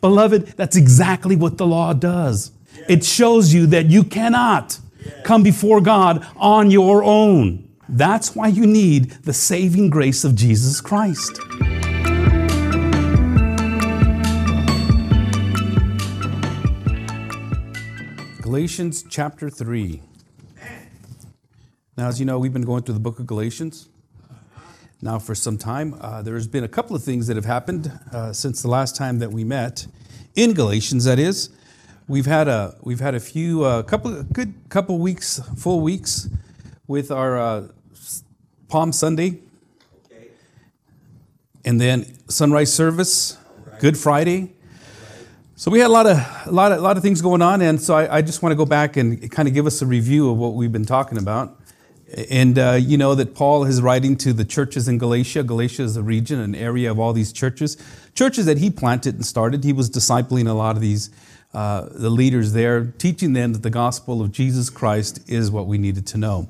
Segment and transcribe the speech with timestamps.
[0.00, 2.52] Beloved, that's exactly what the law does.
[2.88, 4.78] It shows you that you cannot
[5.24, 7.68] come before God on your own.
[7.86, 11.38] That's why you need the saving grace of Jesus Christ.
[18.40, 20.00] Galatians chapter 3.
[21.98, 23.89] Now, as you know, we've been going through the book of Galatians
[25.02, 25.94] now for some time.
[26.00, 29.18] Uh, there's been a couple of things that have happened uh, since the last time
[29.18, 29.86] that we met
[30.34, 31.04] in Galatians.
[31.04, 31.50] That is,
[32.08, 36.28] we've had a we've had a few uh, couple good couple weeks, full weeks,
[36.86, 37.68] with our uh,
[38.68, 39.38] Palm Sunday,
[41.64, 43.38] and then sunrise service,
[43.78, 44.52] Good Friday.
[45.56, 47.62] So we had a lot of a lot of a lot of things going on,
[47.62, 49.86] and so I, I just want to go back and kind of give us a
[49.86, 51.59] review of what we've been talking about.
[52.28, 55.44] And uh, you know that Paul is writing to the churches in Galatia.
[55.44, 57.76] Galatia is a region, an area of all these churches,
[58.14, 59.62] churches that he planted and started.
[59.62, 61.10] He was discipling a lot of these,
[61.54, 65.78] uh, the leaders there, teaching them that the gospel of Jesus Christ is what we
[65.78, 66.48] needed to know.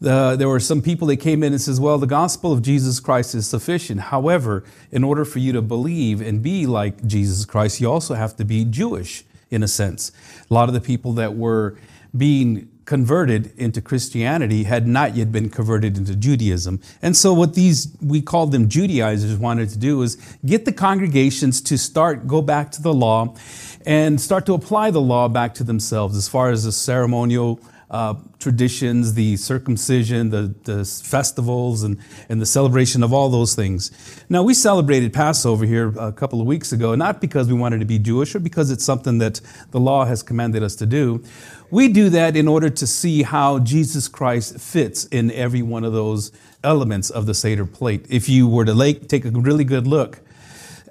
[0.00, 3.00] The, there were some people that came in and says, well, the gospel of Jesus
[3.00, 4.00] Christ is sufficient.
[4.00, 8.34] However, in order for you to believe and be like Jesus Christ, you also have
[8.36, 10.10] to be Jewish in a sense.
[10.50, 11.76] A lot of the people that were
[12.16, 16.80] being converted into Christianity had not yet been converted into Judaism.
[17.00, 21.60] And so what these we called them Judaizers wanted to do is get the congregations
[21.60, 23.36] to start go back to the law
[23.86, 27.60] and start to apply the law back to themselves as far as the ceremonial
[27.90, 33.90] uh, traditions, the circumcision, the, the festivals, and, and the celebration of all those things.
[34.28, 37.86] Now, we celebrated Passover here a couple of weeks ago, not because we wanted to
[37.86, 39.40] be Jewish or because it's something that
[39.72, 41.22] the law has commanded us to do.
[41.70, 45.92] We do that in order to see how Jesus Christ fits in every one of
[45.92, 46.32] those
[46.62, 48.06] elements of the Seder plate.
[48.08, 50.20] If you were to take a really good look,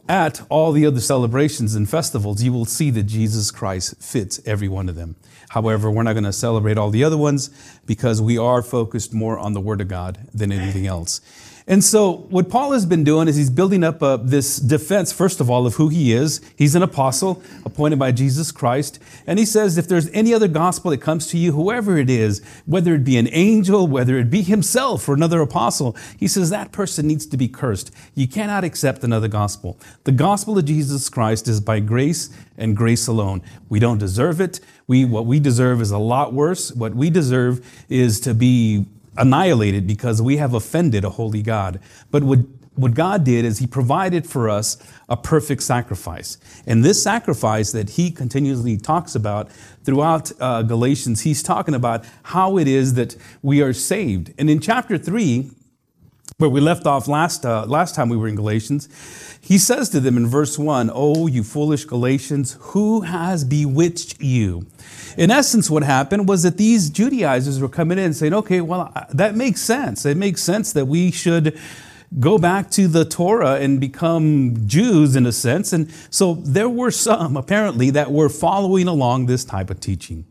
[0.09, 4.67] at all the other celebrations and festivals, you will see that Jesus Christ fits every
[4.67, 5.15] one of them.
[5.49, 7.51] However, we're not going to celebrate all the other ones
[7.85, 11.21] because we are focused more on the Word of God than anything else.
[11.69, 15.39] And so, what Paul has been doing is he's building up uh, this defense, first
[15.39, 16.41] of all, of who he is.
[16.55, 18.97] He's an apostle appointed by Jesus Christ.
[19.27, 22.41] And he says, if there's any other gospel that comes to you, whoever it is,
[22.65, 26.71] whether it be an angel, whether it be himself or another apostle, he says that
[26.71, 27.91] person needs to be cursed.
[28.15, 29.77] You cannot accept another gospel.
[30.05, 33.43] The gospel of Jesus Christ is by grace and grace alone.
[33.69, 34.59] We don't deserve it.
[34.87, 36.71] We, what we deserve is a lot worse.
[36.71, 38.87] What we deserve is to be
[39.17, 41.79] annihilated because we have offended a holy God.
[42.11, 42.39] But what,
[42.75, 44.77] what God did is He provided for us
[45.07, 46.37] a perfect sacrifice.
[46.65, 49.51] And this sacrifice that He continuously talks about
[49.83, 54.33] throughout uh, Galatians, He's talking about how it is that we are saved.
[54.37, 55.51] And in chapter 3,
[56.39, 58.87] where we left off last, uh, last time we were in Galatians,
[59.41, 64.65] he says to them in verse 1, Oh, you foolish Galatians, who has bewitched you?
[65.17, 68.93] In essence, what happened was that these Judaizers were coming in and saying, Okay, well,
[69.13, 70.05] that makes sense.
[70.05, 71.59] It makes sense that we should
[72.21, 75.73] go back to the Torah and become Jews in a sense.
[75.73, 80.25] And so there were some, apparently, that were following along this type of teaching.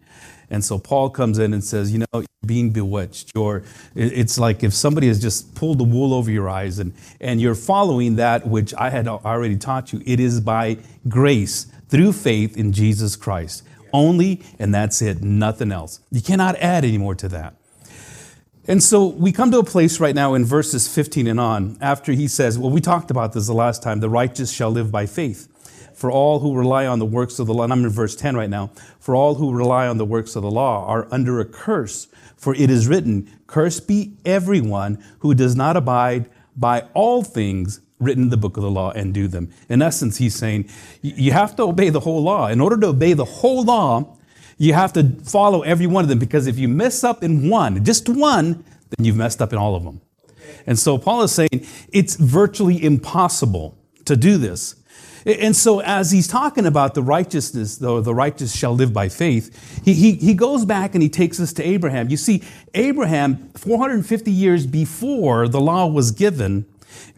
[0.51, 3.33] And so Paul comes in and says, you know, being bewitched.
[3.35, 3.63] You're,
[3.95, 7.55] it's like if somebody has just pulled the wool over your eyes and, and you're
[7.55, 10.03] following that which I had already taught you.
[10.07, 10.79] It is by
[11.09, 13.65] grace through faith in Jesus Christ.
[13.93, 16.01] Only, and that's it, nothing else.
[16.11, 17.55] You cannot add any more to that.
[18.67, 22.13] And so we come to a place right now in verses 15 and on, after
[22.13, 25.07] he says, well, we talked about this the last time, the righteous shall live by
[25.07, 25.49] faith
[25.99, 28.37] for all who rely on the works of the law, and I'm in verse 10
[28.37, 28.71] right now,
[29.01, 32.55] for all who rely on the works of the law are under a curse, for
[32.55, 38.29] it is written, Cursed be everyone who does not abide by all things written in
[38.29, 39.51] the book of the law and do them.
[39.69, 40.71] In essence, he's saying,
[41.03, 42.47] you have to obey the whole law.
[42.47, 44.17] In order to obey the whole law,
[44.57, 47.85] you have to follow every one of them, because if you mess up in one,
[47.85, 48.63] just one,
[48.97, 50.01] then you've messed up in all of them.
[50.65, 54.77] And so Paul is saying it's virtually impossible to do this.
[55.29, 59.85] And so, as he's talking about the righteousness, though the righteous shall live by faith,
[59.85, 62.09] he, he, he goes back and he takes us to Abraham.
[62.09, 62.43] You see,
[62.73, 66.65] Abraham, 450 years before the law was given,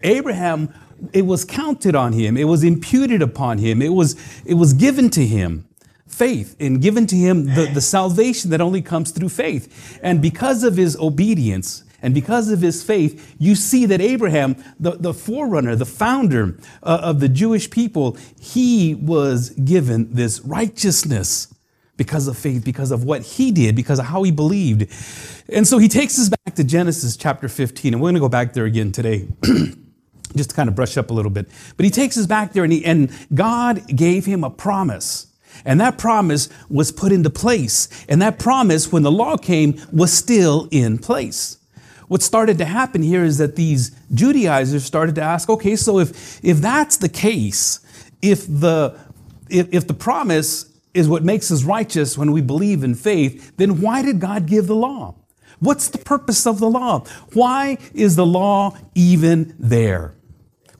[0.03, 0.75] Abraham,
[1.13, 5.09] it was counted on him, it was imputed upon him, it was, it was given
[5.11, 5.69] to him
[6.09, 10.01] faith and given to him the, the salvation that only comes through faith.
[10.03, 14.93] And because of his obedience, and because of his faith, you see that Abraham, the,
[14.93, 21.55] the forerunner, the founder uh, of the Jewish people, he was given this righteousness
[21.97, 24.87] because of faith, because of what he did, because of how he believed.
[25.51, 28.29] And so he takes us back to Genesis chapter 15, and we're going to go
[28.29, 29.29] back there again today.
[30.37, 31.49] just to kind of brush up a little bit.
[31.77, 35.27] But he takes us back there and, he, and God gave him a promise.
[35.65, 37.89] And that promise was put into place.
[38.09, 41.59] And that promise, when the law came, was still in place.
[42.11, 46.45] What started to happen here is that these Judaizers started to ask, okay, so if,
[46.45, 47.79] if that's the case,
[48.21, 48.99] if the,
[49.49, 53.81] if, if the promise is what makes us righteous when we believe in faith, then
[53.81, 55.15] why did God give the law?
[55.61, 57.05] What's the purpose of the law?
[57.33, 60.17] Why is the law even there?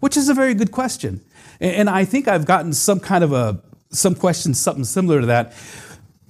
[0.01, 1.21] Which is a very good question.
[1.61, 5.53] And I think I've gotten some kind of a, some questions, something similar to that.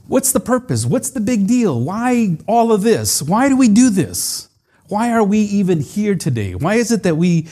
[0.08, 0.84] What's the purpose?
[0.84, 1.80] What's the big deal?
[1.80, 3.22] Why all of this?
[3.22, 4.49] Why do we do this?
[4.90, 6.56] Why are we even here today?
[6.56, 7.46] Why is it that we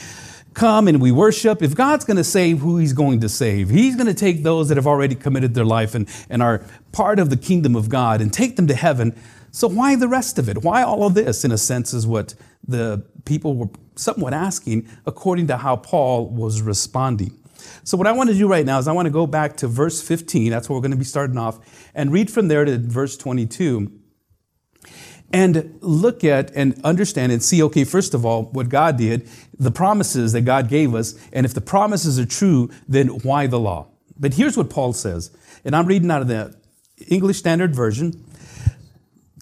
[0.53, 1.61] come and we worship?
[1.61, 4.67] If God's going to save who He's going to save, He's going to take those
[4.67, 8.19] that have already committed their life and, and are part of the kingdom of God
[8.19, 9.17] and take them to heaven.
[9.51, 10.63] So why the rest of it?
[10.63, 12.35] Why all of this, in a sense, is what
[12.67, 17.37] the people were somewhat asking according to how Paul was responding.
[17.85, 19.67] So, what I want to do right now is I want to go back to
[19.67, 20.49] verse 15.
[20.51, 21.59] That's where we're going to be starting off,
[21.93, 23.91] and read from there to verse 22
[25.31, 29.27] and look at and understand and see okay, first of all, what God did,
[29.57, 33.59] the promises that God gave us, and if the promises are true, then why the
[33.59, 33.87] law?
[34.17, 35.31] But here's what Paul says,
[35.63, 36.55] and I'm reading out of the
[37.07, 38.25] English Standard Version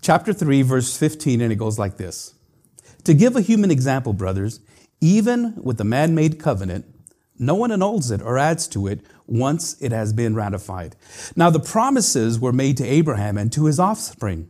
[0.01, 2.33] chapter 3, verse 15, and it goes like this
[3.05, 4.59] To give a human example, brothers,
[5.01, 6.85] even with the man made covenant,
[7.39, 10.95] no one annuls it or adds to it once it has been ratified.
[11.35, 14.49] Now, the promises were made to Abraham and to his offspring.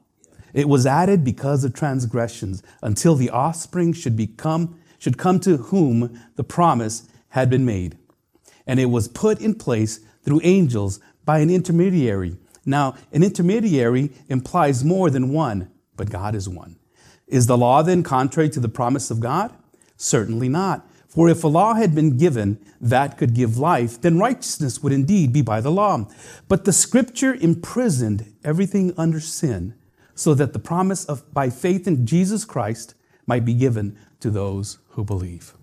[0.53, 6.21] It was added because of transgressions, until the offspring should become should come to whom
[6.35, 7.97] the promise had been made.
[8.67, 12.37] And it was put in place through angels by an intermediary.
[12.65, 16.75] Now, an intermediary implies more than one, but God is one.
[17.25, 19.51] Is the law then contrary to the promise of God?
[19.97, 20.87] Certainly not.
[21.07, 25.33] For if a law had been given that could give life, then righteousness would indeed
[25.33, 26.07] be by the law.
[26.47, 29.73] But the scripture imprisoned everything under sin,
[30.15, 34.77] so that the promise of by faith in Jesus Christ might be given to those
[34.89, 35.53] who believe.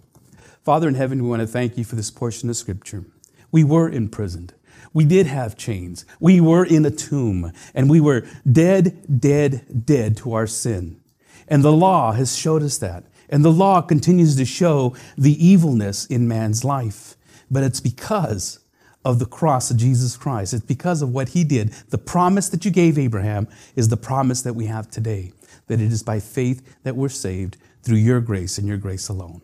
[0.63, 3.05] Father in heaven, we want to thank you for this portion of scripture.
[3.51, 4.55] We were imprisoned.
[4.93, 6.05] We did have chains.
[6.21, 11.01] We were in a tomb and we were dead, dead, dead to our sin.
[11.47, 13.05] And the law has showed us that.
[13.31, 17.17] And the law continues to show the evilness in man's life.
[17.51, 18.61] But it's because
[19.09, 20.53] of the cross of Jesus Christ.
[20.53, 21.71] It's because of what he did.
[21.89, 25.33] The promise that you gave Abraham is the promise that we have today,
[25.67, 29.41] that it is by faith that we're saved through your grace and your grace alone.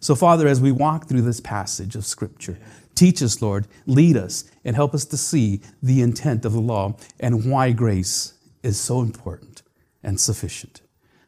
[0.00, 2.58] So, Father, as we walk through this passage of Scripture,
[2.96, 6.96] Teach us, Lord, lead us, and help us to see the intent of the law
[7.20, 8.32] and why grace
[8.62, 9.62] is so important
[10.02, 10.80] and sufficient.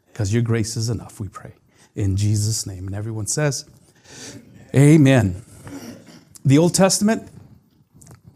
[0.07, 1.53] Because your grace is enough, we pray.
[1.95, 2.87] In Jesus' name.
[2.87, 3.67] And everyone says,
[4.75, 5.43] Amen.
[6.43, 7.29] The Old Testament,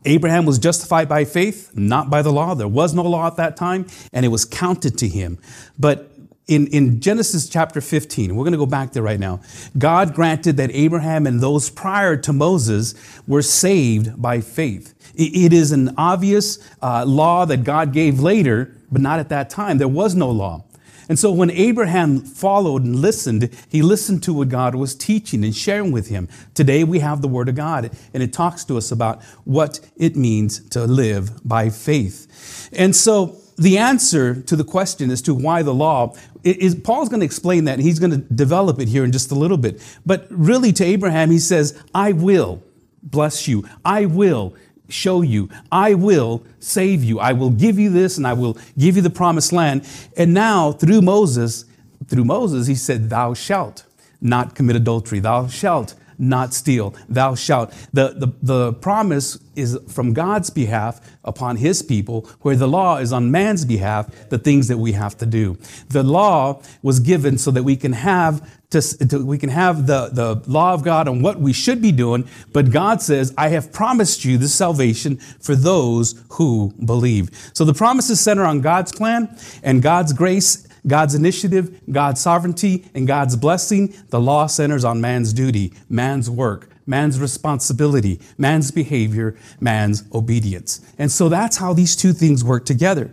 [0.04, 2.54] Abraham was justified by faith, not by the law.
[2.54, 5.38] There was no law at that time, and it was counted to him.
[5.78, 6.10] But
[6.48, 9.40] in, in Genesis chapter 15, we're going to go back there right now.
[9.78, 12.94] God granted that Abraham and those prior to Moses
[13.26, 14.94] were saved by faith.
[15.14, 19.78] it is an obvious uh, law that God gave later, but not at that time.
[19.78, 20.64] There was no law.
[21.08, 25.54] And so when Abraham followed and listened, he listened to what God was teaching and
[25.54, 26.28] sharing with him.
[26.54, 30.16] Today we have the Word of God, and it talks to us about what it
[30.16, 32.70] means to live by faith.
[32.72, 37.20] And so the answer to the question as to why the law is Paul's going
[37.20, 39.80] to explain that and he's going to develop it here in just a little bit.
[40.04, 42.62] But really to Abraham, he says, I will
[43.02, 43.64] bless you.
[43.84, 44.54] I will
[44.92, 45.48] show you.
[45.70, 47.18] I will save you.
[47.18, 49.86] I will give you this and I will give you the promised land.
[50.16, 51.64] And now through Moses,
[52.08, 53.84] through Moses, he said, thou shalt
[54.20, 55.20] not commit adultery.
[55.20, 56.94] Thou shalt not steal.
[57.08, 57.72] Thou shalt.
[57.92, 63.12] The, the, the promise is from God's behalf upon his people, where the law is
[63.12, 65.58] on man's behalf, the things that we have to do.
[65.88, 70.08] The law was given so that we can have to, to, we can have the,
[70.12, 73.72] the law of God on what we should be doing, but God says, I have
[73.72, 77.30] promised you this salvation for those who believe.
[77.54, 83.06] So the promises center on God's plan and God's grace God's initiative, God's sovereignty, and
[83.06, 90.04] God's blessing, the law centers on man's duty, man's work, man's responsibility, man's behavior, man's
[90.12, 90.80] obedience.
[90.98, 93.12] And so that's how these two things work together.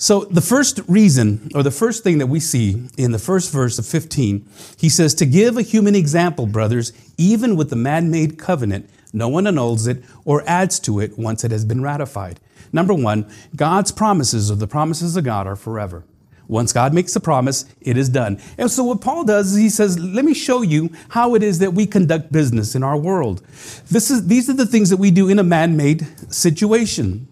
[0.00, 3.80] So, the first reason, or the first thing that we see in the first verse
[3.80, 8.38] of 15, he says, To give a human example, brothers, even with the man made
[8.38, 12.38] covenant, no one annuls it or adds to it once it has been ratified.
[12.72, 16.04] Number one, God's promises, or the promises of God, are forever.
[16.46, 18.40] Once God makes a promise, it is done.
[18.56, 21.58] And so, what Paul does is he says, Let me show you how it is
[21.58, 23.42] that we conduct business in our world.
[23.90, 27.26] This is, these are the things that we do in a man made situation.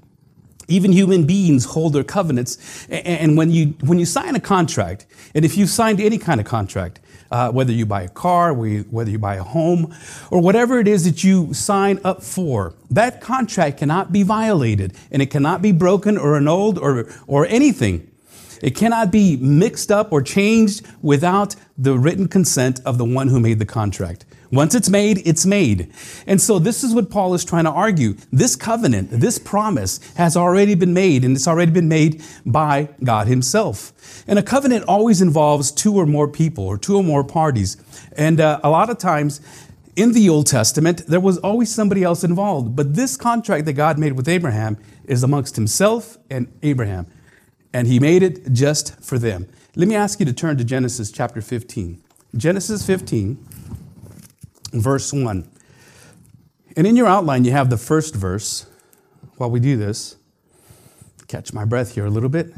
[0.69, 2.87] Even human beings hold their covenants.
[2.89, 6.47] And when you, when you sign a contract, and if you've signed any kind of
[6.47, 9.95] contract, uh, whether you buy a car, whether you buy a home,
[10.31, 15.23] or whatever it is that you sign up for, that contract cannot be violated and
[15.23, 18.11] it cannot be broken or annulled or, or anything.
[18.63, 23.39] It cannot be mixed up or changed without the written consent of the one who
[23.39, 24.25] made the contract.
[24.51, 25.93] Once it's made, it's made.
[26.27, 28.17] And so this is what Paul is trying to argue.
[28.33, 33.27] This covenant, this promise has already been made, and it's already been made by God
[33.27, 33.93] Himself.
[34.27, 37.77] And a covenant always involves two or more people or two or more parties.
[38.17, 39.41] And uh, a lot of times,
[39.97, 42.77] in the Old Testament, there was always somebody else involved.
[42.77, 44.77] But this contract that God made with Abraham
[45.07, 47.07] is amongst himself and Abraham.
[47.73, 49.49] And he made it just for them.
[49.75, 52.03] Let me ask you to turn to Genesis chapter 15.
[52.37, 53.39] Genesis 15
[54.81, 55.49] verse 1.
[56.77, 58.67] And in your outline, you have the first verse.
[59.37, 60.17] While we do this,
[61.29, 62.53] catch my breath here a little bit.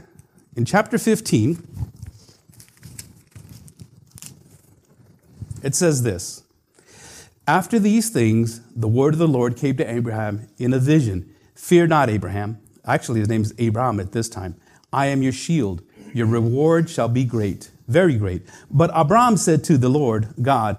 [0.56, 1.62] In chapter 15,
[5.62, 6.42] it says this
[7.46, 11.88] After these things, the word of the Lord came to Abraham in a vision Fear
[11.88, 12.58] not, Abram.
[12.86, 14.54] Actually, his name is Abraham at this time.
[14.92, 15.82] I am your shield.
[16.14, 18.42] Your reward shall be great, very great.
[18.70, 20.78] But Abraham said to the Lord God,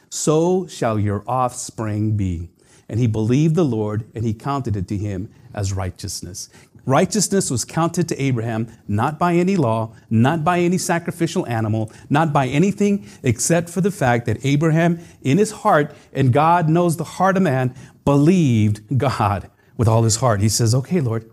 [0.11, 2.49] so shall your offspring be.
[2.89, 6.49] And he believed the Lord, and he counted it to him as righteousness.
[6.85, 12.33] Righteousness was counted to Abraham not by any law, not by any sacrificial animal, not
[12.33, 17.05] by anything except for the fact that Abraham, in his heart, and God knows the
[17.05, 20.41] heart of man, believed God with all his heart.
[20.41, 21.31] He says, Okay, Lord,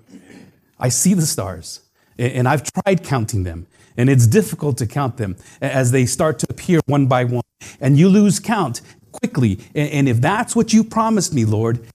[0.79, 1.81] I see the stars,
[2.17, 3.67] and I've tried counting them,
[3.99, 7.43] and it's difficult to count them as they start to appear one by one
[7.81, 8.81] and you lose count
[9.13, 9.59] quickly.
[9.75, 11.87] And if that's what you promised me, Lord,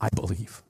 [0.00, 0.62] I believe.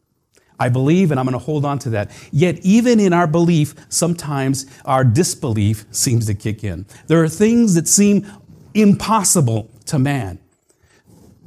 [0.58, 2.10] I believe and I'm going to hold on to that.
[2.32, 6.86] Yet, even in our belief, sometimes our disbelief seems to kick in.
[7.06, 8.26] There are things that seem
[8.74, 10.38] impossible to man.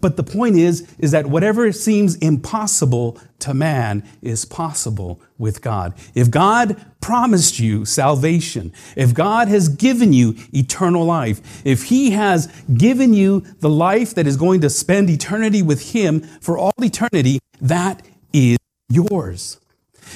[0.04, 5.94] But the point is, is that whatever seems impossible to man is possible with God.
[6.14, 12.48] If God promised you salvation, if God has given you eternal life, if He has
[12.74, 17.40] given you the life that is going to spend eternity with Him for all eternity,
[17.62, 18.58] that is
[18.90, 19.58] yours.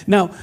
[0.06, 0.36] Now,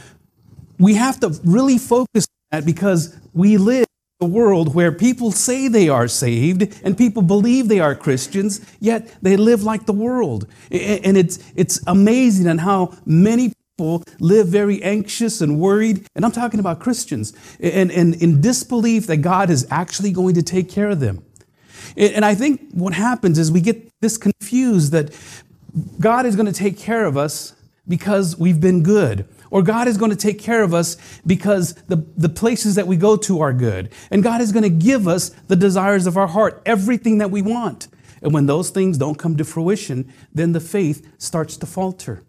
[0.78, 3.84] we have to really focus on that because we live
[4.20, 9.12] a world where people say they are saved and people believe they are Christians, yet
[9.22, 10.46] they live like the world.
[10.70, 16.06] And it's, it's amazing on how many people live very anxious and worried.
[16.14, 20.42] And I'm talking about Christians and, and in disbelief that God is actually going to
[20.42, 21.24] take care of them.
[21.96, 25.16] And I think what happens is we get this confused that
[25.98, 27.54] God is going to take care of us
[27.86, 32.04] because we've been good or God is going to take care of us because the,
[32.16, 33.88] the places that we go to are good.
[34.10, 37.40] And God is going to give us the desires of our heart, everything that we
[37.40, 37.86] want.
[38.20, 42.24] And when those things don't come to fruition, then the faith starts to falter.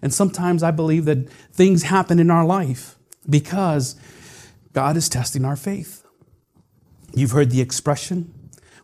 [0.00, 2.96] And sometimes I believe that things happen in our life
[3.28, 3.94] because
[4.72, 6.02] God is testing our faith.
[7.12, 8.32] You've heard the expression,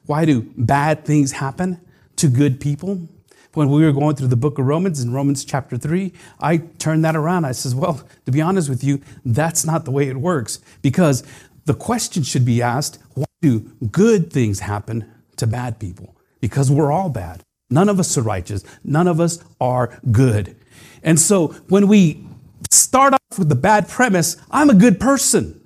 [0.04, 1.80] why do bad things happen
[2.16, 3.08] to good people?
[3.56, 7.04] When we were going through the book of Romans in Romans chapter 3, I turned
[7.04, 7.46] that around.
[7.46, 11.24] I says, well, to be honest with you, that's not the way it works because
[11.64, 13.60] the question should be asked, why do
[13.90, 16.14] good things happen to bad people?
[16.40, 17.42] Because we're all bad.
[17.70, 18.62] None of us are righteous.
[18.84, 20.54] None of us are good.
[21.02, 22.24] And so when we
[22.70, 25.60] start off with the bad premise, I'm a good person.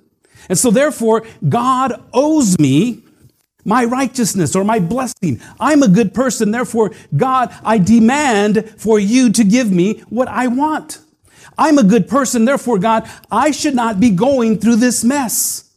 [0.49, 3.03] And so therefore, God owes me
[3.65, 5.41] my righteousness or my blessing.
[5.59, 6.51] I'm a good person.
[6.51, 10.99] Therefore, God, I demand for you to give me what I want.
[11.57, 12.45] I'm a good person.
[12.45, 15.67] Therefore, God, I should not be going through this mess.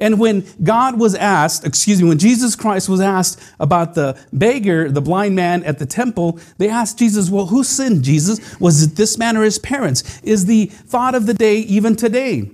[0.00, 4.88] And when God was asked, excuse me, when Jesus Christ was asked about the beggar,
[4.90, 8.60] the blind man at the temple, they asked Jesus, Well, who sinned, Jesus?
[8.60, 10.20] Was it this man or his parents?
[10.22, 12.48] Is the thought of the day even today?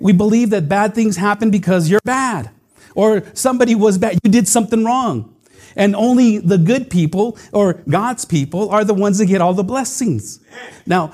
[0.00, 2.50] We believe that bad things happen because you're bad
[2.94, 4.18] or somebody was bad.
[4.24, 5.34] You did something wrong.
[5.74, 9.64] And only the good people or God's people are the ones that get all the
[9.64, 10.40] blessings.
[10.86, 11.12] Now,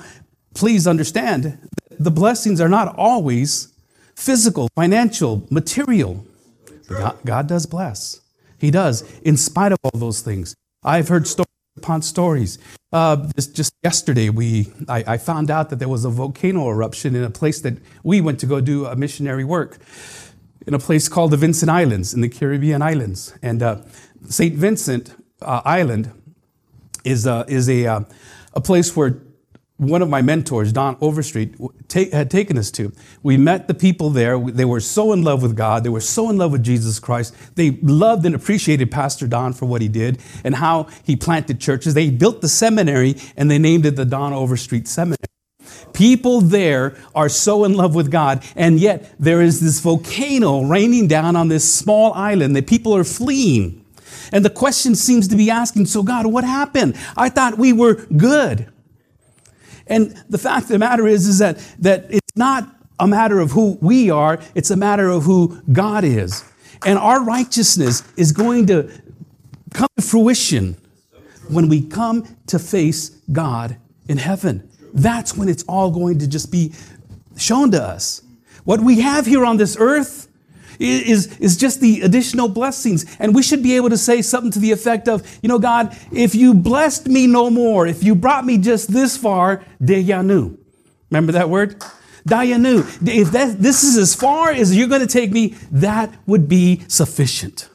[0.53, 1.57] please understand,
[1.97, 3.73] the blessings are not always
[4.15, 6.25] physical, financial, material.
[6.87, 8.21] God, God, does bless.
[8.57, 10.55] He does, in spite of all those things.
[10.83, 11.45] I've heard stories
[11.77, 12.59] upon stories.
[12.91, 17.15] Uh, just, just, yesterday, we I, I, found out that there was a volcano eruption
[17.15, 19.77] in a place that we went to go do a missionary work
[20.69, 23.33] in a place called the Vincent Islands in the Caribbean islands.
[23.41, 23.81] And uh,
[24.27, 24.53] St.
[24.53, 26.11] Vincent uh, Island
[27.03, 28.01] is, uh, is a, uh,
[28.53, 29.19] a place where
[29.77, 31.55] one of my mentors, Don Overstreet,
[32.11, 32.93] had taken us to.
[33.23, 34.39] We met the people there.
[34.39, 35.83] They were so in love with God.
[35.83, 37.33] They were so in love with Jesus Christ.
[37.55, 41.95] They loved and appreciated Pastor Don for what he did and how he planted churches.
[41.95, 45.17] They built the seminary and they named it the Don Overstreet Seminary.
[45.93, 51.07] People there are so in love with God, and yet there is this volcano raining
[51.07, 53.85] down on this small island that people are fleeing.
[54.31, 56.95] And the question seems to be asking, so God, what happened?
[57.17, 58.71] I thought we were good.
[59.87, 63.51] And the fact of the matter is, is that, that it's not a matter of
[63.51, 66.43] who we are, it's a matter of who God is.
[66.85, 68.89] And our righteousness is going to
[69.73, 70.77] come to fruition
[71.49, 74.69] when we come to face God in heaven.
[74.93, 76.73] That's when it's all going to just be
[77.37, 78.21] shown to us.
[78.65, 80.27] What we have here on this earth
[80.79, 83.05] is, is just the additional blessings.
[83.19, 85.97] And we should be able to say something to the effect of, you know, God,
[86.11, 90.57] if you blessed me no more, if you brought me just this far, Dayenu.
[91.09, 91.79] Remember that word?
[92.27, 92.79] Dayenu.
[93.07, 96.83] If that, this is as far as you're going to take me, that would be
[96.87, 97.69] sufficient.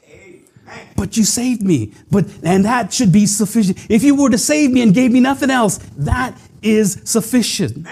[0.95, 1.93] But you saved me.
[2.09, 3.77] But and that should be sufficient.
[3.89, 7.87] If you were to save me and gave me nothing else, that is sufficient.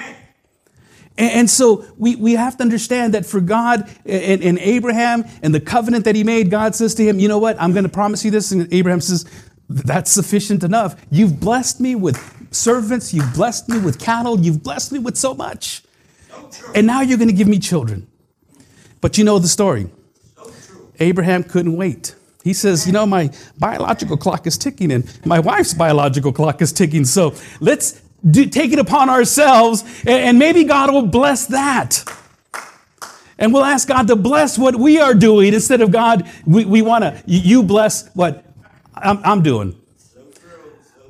[1.18, 5.60] And so we, we have to understand that for God and, and, Abraham and the
[5.60, 7.56] covenant that he made, God says to him, You know what?
[7.62, 8.52] I'm going to promise you this.
[8.52, 9.26] And Abraham says,
[9.70, 11.00] That's sufficient enough.
[11.12, 12.18] You've blessed me with
[12.52, 13.14] servants.
[13.14, 14.40] You've blessed me with cattle.
[14.40, 15.84] You've blessed me with so much.
[16.74, 18.08] And now you're going to give me children.
[19.00, 19.92] But you know the story.
[21.00, 22.16] Abraham couldn't wait.
[22.44, 26.74] He says, You know, my biological clock is ticking and my wife's biological clock is
[26.74, 27.06] ticking.
[27.06, 32.04] So let's do, take it upon ourselves, and maybe God will bless that.
[33.38, 36.82] And we'll ask God to bless what we are doing instead of God, we, we
[36.82, 38.46] want to, you bless what
[38.96, 39.76] I'm, I'm doing.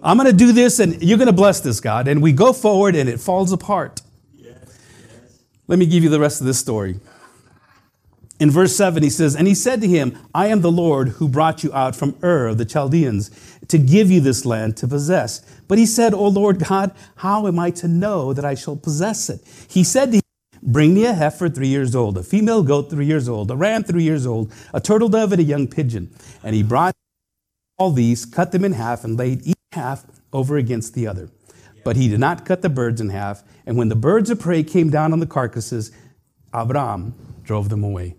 [0.02, 2.08] I'm going to do this and you're going to bless this, God.
[2.08, 4.02] And we go forward and it falls apart.
[5.68, 7.00] Let me give you the rest of this story.
[8.44, 11.30] In verse 7, he says, And he said to him, I am the Lord who
[11.30, 13.32] brought you out from Ur of the Chaldeans
[13.70, 15.40] to give you this land to possess.
[15.70, 19.30] But he said, O Lord God, how am I to know that I shall possess
[19.30, 19.40] it?
[19.70, 20.24] He said to him,
[20.62, 23.82] Bring me a heifer three years old, a female goat three years old, a ram
[23.86, 26.14] three years old, a turtle dove, and a young pigeon.
[26.44, 26.94] And he brought
[27.78, 31.30] all these, cut them in half, and laid each half over against the other.
[31.86, 33.42] But he did not cut the birds in half.
[33.66, 35.94] And when the birds of prey came down on the carcasses,
[36.54, 37.14] Abraham
[37.46, 38.18] drove them away.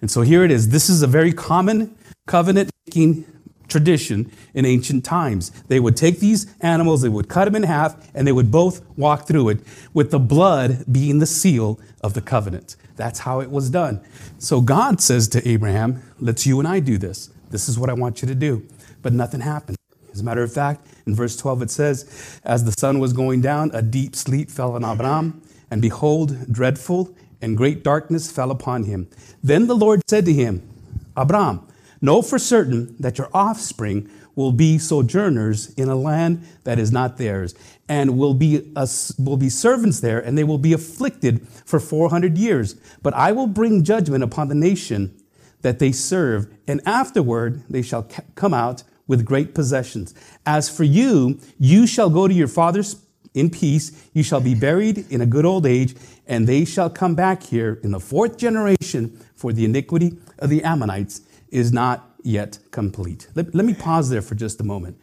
[0.00, 0.68] And so here it is.
[0.68, 3.24] This is a very common covenant making
[3.68, 5.50] tradition in ancient times.
[5.68, 8.84] They would take these animals, they would cut them in half, and they would both
[8.96, 9.60] walk through it
[9.92, 12.76] with the blood being the seal of the covenant.
[12.96, 14.00] That's how it was done.
[14.38, 17.30] So God says to Abraham, Let's you and I do this.
[17.50, 18.66] This is what I want you to do.
[19.02, 19.76] But nothing happened.
[20.12, 23.42] As a matter of fact, in verse 12 it says, As the sun was going
[23.42, 28.84] down, a deep sleep fell on Abraham, and behold, dreadful and great darkness fell upon
[28.84, 29.08] him.
[29.42, 30.68] Then the Lord said to him,
[31.16, 31.66] Abram,
[32.00, 37.16] know for certain that your offspring will be sojourners in a land that is not
[37.16, 37.54] theirs,
[37.88, 38.86] and will be, a,
[39.18, 42.74] will be servants there, and they will be afflicted for 400 years.
[43.02, 45.18] But I will bring judgment upon the nation
[45.62, 50.14] that they serve, and afterward they shall come out with great possessions.
[50.44, 52.94] As for you, you shall go to your father's
[53.36, 55.94] in peace, you shall be buried in a good old age,
[56.26, 60.64] and they shall come back here in the fourth generation, for the iniquity of the
[60.64, 61.20] Ammonites
[61.50, 63.28] is not yet complete.
[63.36, 64.98] Let, let me pause there for just a moment.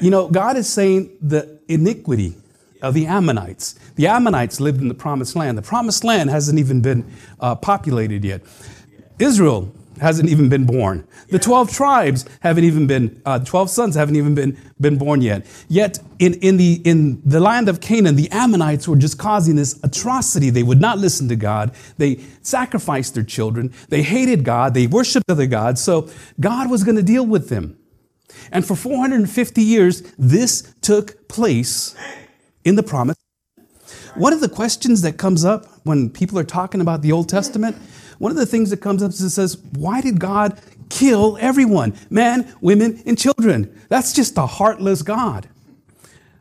[0.00, 2.34] You know, God is saying the iniquity
[2.82, 3.74] of the Ammonites.
[3.94, 5.56] The Ammonites lived in the promised land.
[5.56, 8.42] The promised land hasn't even been uh, populated yet.
[9.18, 11.06] Israel hasn't even been born.
[11.28, 15.46] The 12 tribes haven't even been, uh, 12 sons haven't even been, been born yet.
[15.68, 19.78] Yet in, in, the, in the land of Canaan, the Ammonites were just causing this
[19.82, 20.50] atrocity.
[20.50, 21.74] They would not listen to God.
[21.98, 23.72] They sacrificed their children.
[23.88, 24.74] They hated God.
[24.74, 25.80] They worshiped other gods.
[25.80, 27.78] So God was going to deal with them.
[28.50, 31.94] And for 450 years, this took place
[32.64, 33.16] in the promise.
[34.14, 37.76] One of the questions that comes up when people are talking about the Old Testament,
[38.22, 41.92] one of the things that comes up is it says, why did God kill everyone?
[42.08, 43.76] Men, women, and children.
[43.88, 45.48] That's just a heartless God.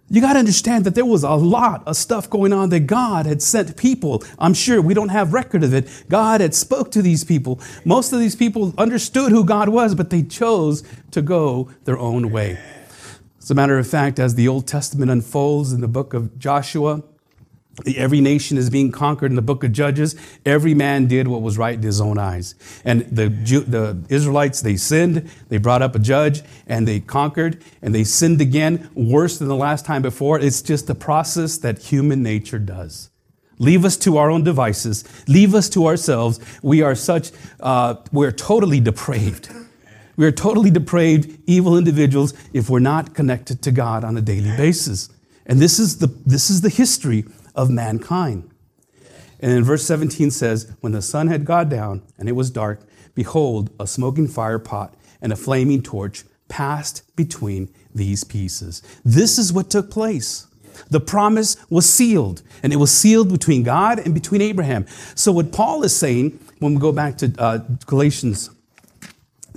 [0.08, 3.26] You got to understand that there was a lot of stuff going on that God
[3.26, 4.24] had sent people.
[4.38, 5.90] I'm sure we don't have record of it.
[6.08, 7.60] God had spoke to these people.
[7.84, 12.30] Most of these people understood who God was, but they chose to go their own
[12.30, 12.60] way.
[13.40, 17.02] As a matter of fact, as the Old Testament unfolds in the book of Joshua,
[17.96, 20.16] Every nation is being conquered in the book of Judges.
[20.46, 22.54] Every man did what was right in his own eyes.
[22.84, 27.96] And the, the Israelites, they sinned, they brought up a judge, and they conquered, and
[27.96, 30.38] they sinned again, worse than the last time before.
[30.38, 33.10] It's just a process that human nature does.
[33.58, 36.40] Leave us to our own devices, leave us to ourselves.
[36.62, 39.50] We are such, uh, we're totally depraved.
[40.18, 44.56] We are totally depraved, evil individuals if we're not connected to God on a daily
[44.58, 45.10] basis.
[45.46, 47.24] And this is the, this is the history
[47.56, 48.50] of mankind.
[49.40, 52.82] And in verse 17 says, When the sun had gone down and it was dark,
[53.16, 58.82] behold, a smoking fire pot and a flaming torch passed between these pieces.
[59.04, 60.48] This is what took place.
[60.90, 64.86] The promise was sealed, and it was sealed between God and between Abraham.
[65.16, 68.50] So, what Paul is saying, when we go back to uh, Galatians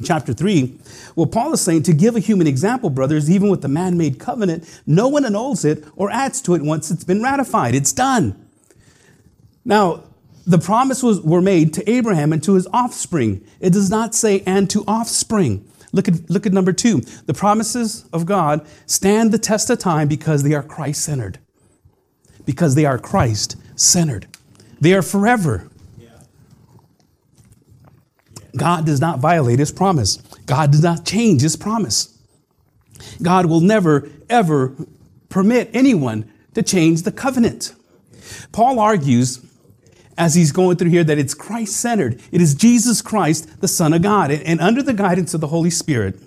[0.03, 0.79] chapter 3,
[1.15, 4.19] well, Paul is saying to give a human example, brothers, even with the man made
[4.19, 7.75] covenant, no one annuls it or adds to it once it's been ratified.
[7.75, 8.41] It's done.
[9.65, 10.05] Now,
[10.47, 13.45] the promises were made to Abraham and to his offspring.
[13.61, 15.67] It does not say and to offspring.
[15.93, 17.01] Look at, look at number two.
[17.27, 21.39] The promises of God stand the test of time because they are Christ centered.
[22.45, 24.27] Because they are Christ centered.
[24.81, 25.71] They are forever.
[28.57, 30.17] God does not violate his promise.
[30.47, 32.17] God does not change his promise.
[33.23, 34.75] God will never, ever
[35.29, 37.75] permit anyone to change the covenant.
[38.53, 39.45] Paul argues
[40.17, 42.21] as he's going through here that it's Christ centered.
[42.31, 44.31] It is Jesus Christ, the Son of God.
[44.31, 46.21] And under the guidance of the Holy Spirit,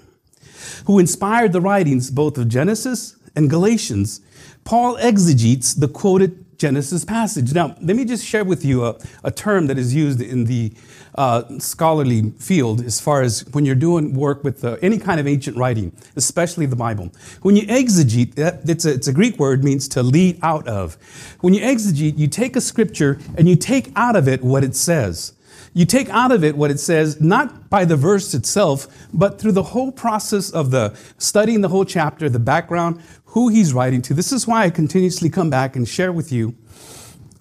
[0.85, 4.21] who inspired the writings both of Genesis and Galatians,
[4.65, 7.53] Paul exegetes the quoted Genesis passage.
[7.53, 10.73] Now, let me just share with you a, a term that is used in the
[11.15, 15.27] uh, scholarly field as far as when you're doing work with uh, any kind of
[15.27, 17.11] ancient writing, especially the Bible.
[17.41, 18.33] When you exegete,
[18.67, 20.97] it's a, it's a Greek word, means to lead out of.
[21.41, 24.75] When you exegete, you take a scripture and you take out of it what it
[24.75, 25.33] says.
[25.73, 29.51] You take out of it what it says, not by the verse itself, but through
[29.51, 34.13] the whole process of the studying the whole chapter, the background, who he's writing to.
[34.13, 36.56] This is why I continuously come back and share with you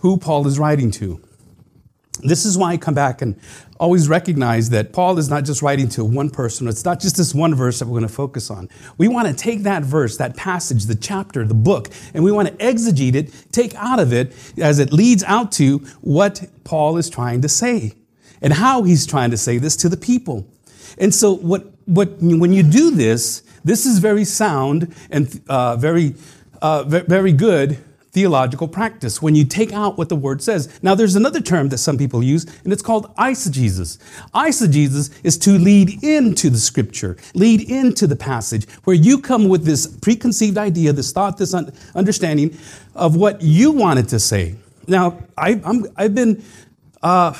[0.00, 1.20] who Paul is writing to.
[2.20, 3.38] This is why I come back and
[3.78, 6.66] always recognize that Paul is not just writing to one person.
[6.66, 8.70] It's not just this one verse that we're going to focus on.
[8.96, 12.48] We want to take that verse, that passage, the chapter, the book, and we want
[12.48, 17.10] to exegete it, take out of it as it leads out to what Paul is
[17.10, 17.92] trying to say
[18.46, 20.46] and how he's trying to say this to the people.
[20.98, 26.14] And so, what, what, when you do this, this is very sound and uh, very,
[26.62, 27.78] uh, very good
[28.12, 30.80] theological practice when you take out what the word says.
[30.80, 33.98] Now, there's another term that some people use, and it's called eisegesis.
[34.32, 39.64] Eisegesis is to lead into the scripture, lead into the passage, where you come with
[39.64, 41.52] this preconceived idea, this thought, this
[41.96, 42.56] understanding
[42.94, 44.54] of what you wanted to say.
[44.86, 45.60] Now, I,
[45.98, 46.44] have been
[47.06, 47.34] uh,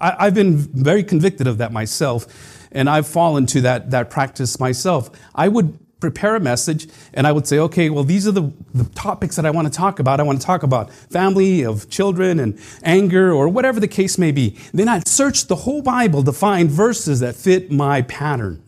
[0.00, 2.26] I, have been very convicted of that myself,
[2.70, 5.10] and I've fallen to that, that practice myself.
[5.34, 8.84] I would prepare a message and I would say, okay, well, these are the, the
[8.90, 10.20] topics that I want to talk about.
[10.20, 14.30] I want to talk about family, of children, and anger, or whatever the case may
[14.30, 14.56] be.
[14.72, 18.62] Then I'd search the whole Bible to find verses that fit my pattern.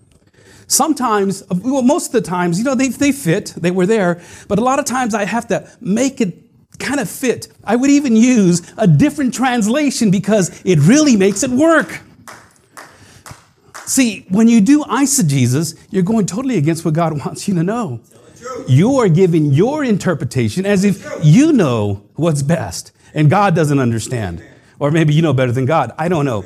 [0.66, 4.58] Sometimes, well, most of the times, you know, they, they fit, they were there, but
[4.58, 6.49] a lot of times I have to make it
[6.80, 7.48] kind of fit.
[7.64, 12.00] I would even use a different translation because it really makes it work.
[13.86, 18.00] See, when you do eisegesis, you're going totally against what God wants you to know.
[18.66, 24.42] You are giving your interpretation as if you know what's best and God doesn't understand.
[24.78, 25.92] Or maybe you know better than God.
[25.98, 26.44] I don't know.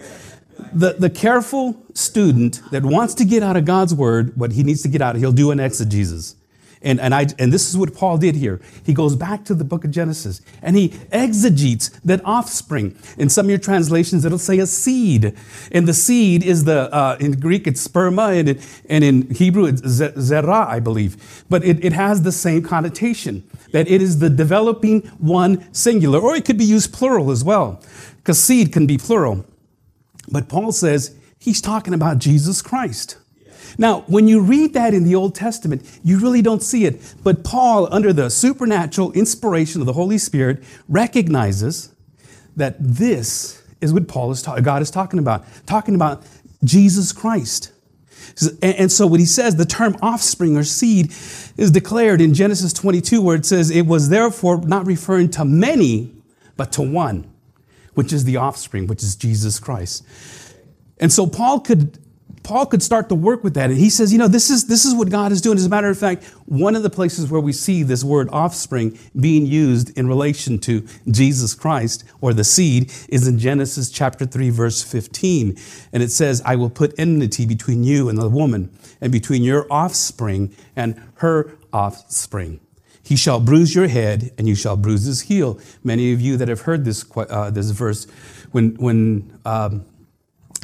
[0.72, 4.82] The, the careful student that wants to get out of God's word what he needs
[4.82, 6.36] to get out, he'll do an exegesis.
[6.84, 8.60] And, and, I, and this is what Paul did here.
[8.84, 12.94] He goes back to the book of Genesis and he exegetes that offspring.
[13.16, 15.34] In some of your translations, it'll say a seed.
[15.72, 19.64] And the seed is the, uh, in Greek, it's sperma, and, it, and in Hebrew,
[19.64, 21.44] it's zerah, I believe.
[21.48, 26.36] But it, it has the same connotation that it is the developing one singular, or
[26.36, 27.82] it could be used plural as well,
[28.18, 29.44] because seed can be plural.
[30.30, 33.16] But Paul says he's talking about Jesus Christ.
[33.78, 37.14] Now, when you read that in the Old Testament, you really don't see it.
[37.22, 41.94] But Paul, under the supernatural inspiration of the Holy Spirit, recognizes
[42.56, 46.24] that this is what Paul is ta- God is talking about, talking about
[46.62, 47.72] Jesus Christ.
[48.62, 51.12] And so what he says the term offspring or seed
[51.56, 56.14] is declared in Genesis 22, where it says, It was therefore not referring to many,
[56.56, 57.30] but to one,
[57.94, 60.04] which is the offspring, which is Jesus Christ.
[60.98, 61.98] And so Paul could
[62.44, 63.70] Paul could start to work with that.
[63.70, 65.56] And he says, you know, this is, this is what God is doing.
[65.56, 68.98] As a matter of fact, one of the places where we see this word offspring
[69.18, 74.50] being used in relation to Jesus Christ or the seed is in Genesis chapter 3,
[74.50, 75.56] verse 15.
[75.90, 79.66] And it says, I will put enmity between you and the woman, and between your
[79.72, 82.60] offspring and her offspring.
[83.02, 85.58] He shall bruise your head, and you shall bruise his heel.
[85.82, 88.06] Many of you that have heard this, uh, this verse,
[88.52, 89.86] when, when um,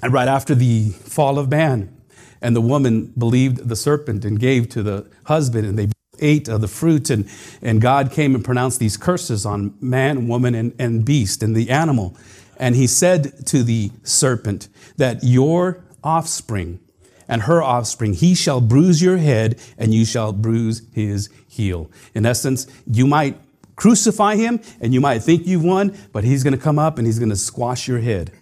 [0.03, 1.95] and right after the fall of man,
[2.41, 5.89] and the woman believed the serpent and gave to the husband, and they
[6.21, 7.29] ate of the fruit, and,
[7.63, 11.71] and God came and pronounced these curses on man, woman, and, and beast, and the
[11.71, 12.17] animal.
[12.59, 16.81] And he said to the serpent that your offspring
[17.29, 21.91] and her offspring, he shall bruise your head, and you shall bruise his heel.
[22.15, 23.39] In essence, you might
[23.77, 27.07] crucify him, and you might think you've won, but he's going to come up and
[27.07, 28.33] he's going to squash your head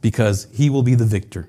[0.00, 1.48] because he will be the victor.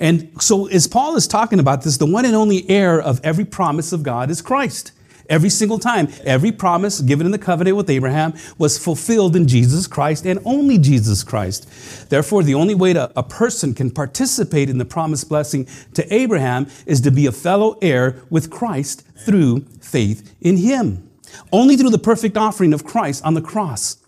[0.00, 3.44] And so, as Paul is talking about this, the one and only heir of every
[3.44, 4.92] promise of God is Christ.
[5.28, 9.86] Every single time, every promise given in the covenant with Abraham was fulfilled in Jesus
[9.86, 12.08] Christ and only Jesus Christ.
[12.08, 16.66] Therefore, the only way to, a person can participate in the promised blessing to Abraham
[16.86, 21.10] is to be a fellow heir with Christ through faith in him.
[21.52, 23.98] Only through the perfect offering of Christ on the cross.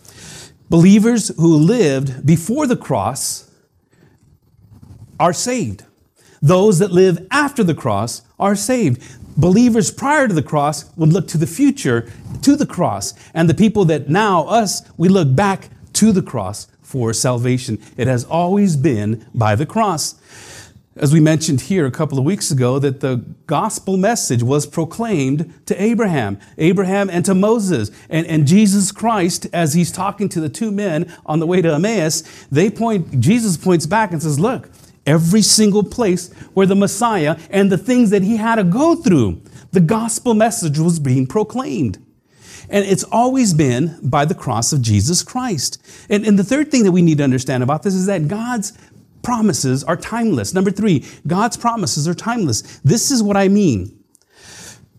[0.70, 3.49] Believers who lived before the cross
[5.20, 5.84] are saved.
[6.42, 9.02] Those that live after the cross are saved.
[9.36, 12.10] Believers prior to the cross would look to the future,
[12.42, 13.14] to the cross.
[13.34, 17.78] And the people that now, us, we look back to the cross for salvation.
[17.96, 20.16] It has always been by the cross.
[20.96, 25.54] As we mentioned here a couple of weeks ago, that the gospel message was proclaimed
[25.66, 30.48] to Abraham, Abraham and to Moses, and, and Jesus Christ, as he's talking to the
[30.48, 34.68] two men on the way to Emmaus, they point, Jesus points back and says, Look,
[35.10, 39.42] every single place where the Messiah and the things that he had to go through,
[39.72, 41.98] the gospel message was being proclaimed.
[42.68, 45.82] And it's always been by the cross of Jesus Christ.
[46.08, 48.72] And, and the third thing that we need to understand about this is that God's
[49.22, 50.54] promises are timeless.
[50.54, 52.62] Number three, God's promises are timeless.
[52.84, 53.98] This is what I mean.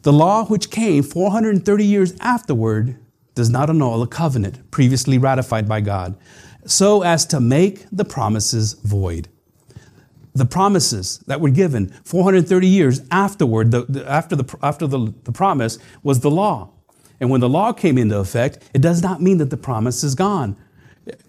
[0.02, 2.98] The law which came 430 years afterward
[3.34, 6.18] does not annul a covenant previously ratified by God,
[6.66, 9.30] so as to make the promises void
[10.34, 15.32] the promises that were given 430 years afterward, the, the, after, the, after the, the
[15.32, 16.70] promise, was the law.
[17.20, 20.16] And when the law came into effect, it does not mean that the promise is
[20.16, 20.56] gone.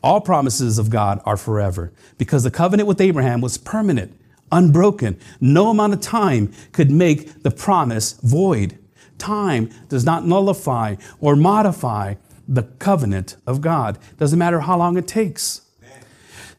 [0.03, 4.19] All promises of God are forever because the covenant with Abraham was permanent,
[4.51, 5.19] unbroken.
[5.41, 8.79] No amount of time could make the promise void.
[9.19, 12.15] Time does not nullify or modify
[12.49, 13.99] the covenant of God.
[14.19, 15.63] Doesn't matter how long it takes.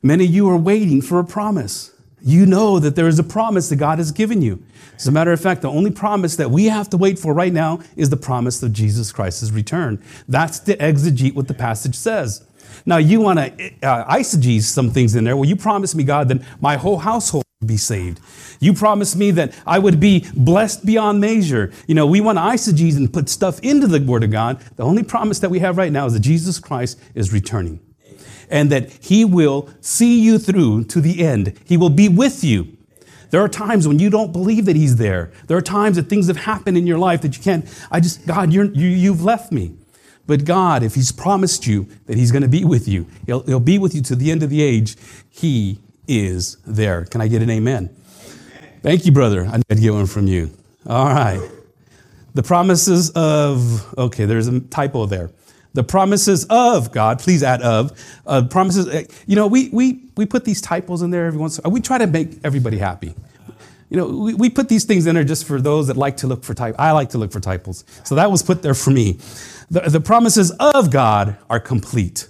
[0.01, 1.92] Many of you are waiting for a promise
[2.23, 4.63] you know that there is a promise that God has given you.
[4.95, 7.51] As a matter of fact, the only promise that we have to wait for right
[7.51, 10.01] now is the promise of Jesus Christ's return.
[10.27, 12.45] That's the exegete what the passage says.
[12.85, 15.35] Now, you want to uh, some things in there.
[15.35, 18.19] Well, you promised me, God, that my whole household would be saved.
[18.59, 21.73] You promised me that I would be blessed beyond measure.
[21.87, 24.61] You know, we want to eisegese and put stuff into the Word of God.
[24.77, 27.79] The only promise that we have right now is that Jesus Christ is returning
[28.53, 31.59] and that He will see you through to the end.
[31.65, 32.77] He will be with you.
[33.31, 35.31] There are times when you don't believe that He's there.
[35.47, 38.25] There are times that things have happened in your life that you can't, I just,
[38.27, 39.75] God, you're, you, you've left me.
[40.27, 43.59] But God, if He's promised you that He's going to be with you, he'll, he'll
[43.59, 44.95] be with you to the end of the age,
[45.31, 47.05] He is there.
[47.05, 47.89] Can I get an amen?
[48.83, 49.45] Thank you, brother.
[49.45, 50.51] I need to get one from you.
[50.85, 51.41] All right.
[52.35, 55.31] The promises of, okay, there's a typo there
[55.73, 57.91] the promises of God, please add of,
[58.25, 61.59] uh, promises, uh, you know, we, we, we put these typos in there every once,
[61.65, 63.15] we try to make everybody happy.
[63.89, 66.27] You know, we, we put these things in there just for those that like to
[66.27, 66.75] look for type.
[66.79, 67.85] I like to look for typos.
[68.03, 69.19] So that was put there for me.
[69.69, 72.29] The, the promises of God are complete.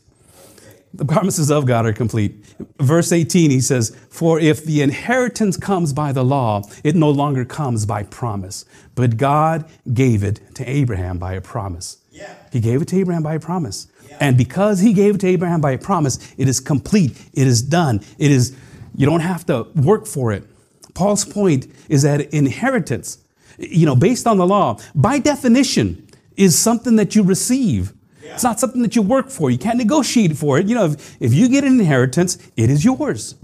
[0.94, 2.46] The promises of God are complete.
[2.80, 7.46] Verse 18, he says, For if the inheritance comes by the law, it no longer
[7.46, 8.66] comes by promise.
[8.94, 11.98] But God gave it to Abraham by a promise.
[12.14, 12.34] Yeah.
[12.52, 13.88] He gave it to Abraham by a promise.
[14.20, 17.20] And because he gave it to Abraham by a promise, it is complete.
[17.34, 18.02] It is done.
[18.20, 18.56] It is,
[18.96, 20.44] you don't have to work for it.
[20.94, 23.18] Paul's point is that inheritance,
[23.58, 27.94] you know, based on the law, by definition, is something that you receive.
[28.22, 28.36] Yeah.
[28.36, 29.50] It's not something that you work for.
[29.50, 30.68] You can't negotiate for it.
[30.68, 33.36] You know, if, if you get an inheritance, it is yours.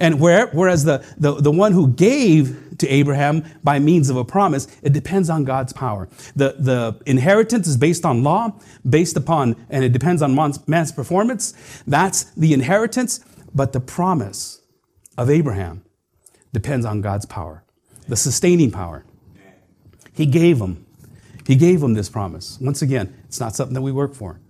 [0.00, 4.24] And where, whereas the, the, the one who gave to Abraham by means of a
[4.24, 6.08] promise, it depends on God's power.
[6.34, 8.54] The, the inheritance is based on law,
[8.88, 11.52] based upon, and it depends on man's, man's performance.
[11.86, 13.20] That's the inheritance.
[13.54, 14.62] But the promise
[15.18, 15.84] of Abraham
[16.52, 17.62] depends on God's power,
[18.08, 19.04] the sustaining power.
[20.14, 20.86] He gave him.
[21.46, 22.58] He gave him this promise.
[22.60, 24.40] Once again, it's not something that we work for.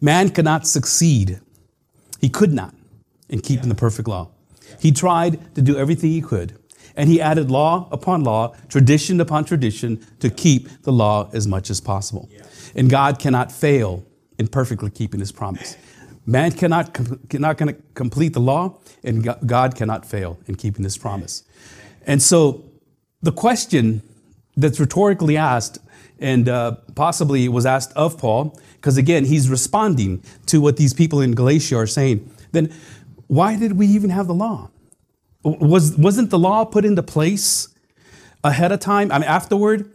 [0.00, 1.40] Man cannot succeed.
[2.20, 2.74] He could not
[3.28, 4.28] in keeping the perfect law.
[4.78, 6.58] He tried to do everything he could.
[6.96, 11.70] And he added law upon law, tradition upon tradition to keep the law as much
[11.70, 12.28] as possible.
[12.74, 14.04] And God cannot fail
[14.36, 15.76] in perfectly keeping his promise.
[16.26, 17.56] Man cannot, cannot
[17.94, 21.44] complete the law, and God cannot fail in keeping his promise.
[22.06, 22.64] And so
[23.22, 24.02] the question
[24.56, 25.78] that's rhetorically asked,
[26.18, 31.20] and uh, possibly was asked of Paul, because again, he's responding to what these people
[31.20, 32.72] in Galatia are saying, then
[33.26, 34.70] why did we even have the law?
[35.44, 37.68] Was, wasn't the law put into place
[38.42, 39.90] ahead of time, I mean, afterward,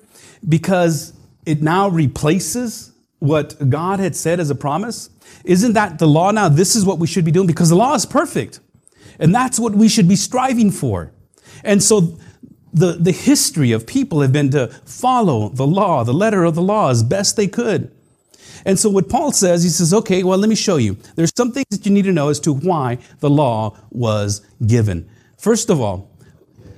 [0.47, 1.13] because
[1.45, 5.09] it now replaces what God had said as a promise?
[5.45, 6.49] Isn't that the law now?
[6.49, 8.59] This is what we should be doing because the law is perfect.
[9.19, 11.11] And that's what we should be striving for.
[11.63, 12.17] And so
[12.73, 16.61] the, the history of people have been to follow the law, the letter of the
[16.61, 17.91] law, as best they could.
[18.65, 20.97] And so what Paul says, he says, okay, well, let me show you.
[21.15, 25.09] There's some things that you need to know as to why the law was given.
[25.37, 26.09] First of all,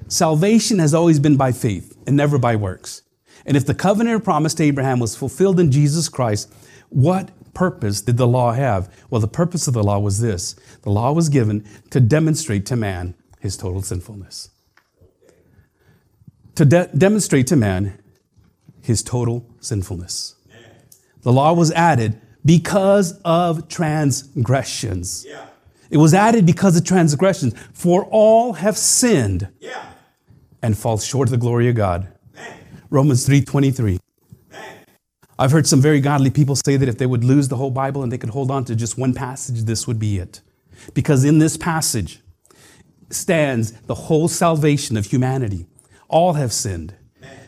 [0.08, 3.04] salvation has always been by faith and never by works.
[3.46, 6.52] And if the covenant promise to Abraham was fulfilled in Jesus Christ,
[6.90, 8.94] what purpose did the law have?
[9.10, 12.76] Well, the purpose of the law was this the law was given to demonstrate to
[12.76, 14.50] man his total sinfulness.
[16.56, 17.98] To de- demonstrate to man
[18.82, 20.36] his total sinfulness.
[21.22, 25.26] The law was added because of transgressions.
[25.28, 25.48] Yeah.
[25.90, 27.54] It was added because of transgressions.
[27.74, 29.86] For all have sinned Yeah.
[30.62, 32.08] and fall short of the glory of God.
[32.36, 32.54] Man.
[32.90, 34.00] Romans 3:23.
[34.52, 34.62] Man.
[35.40, 38.04] I've heard some very godly people say that if they would lose the whole Bible
[38.04, 40.42] and they could hold on to just one passage, this would be it.
[40.94, 42.22] Because in this passage
[43.10, 45.66] stands the whole salvation of humanity.
[46.08, 46.94] All have sinned.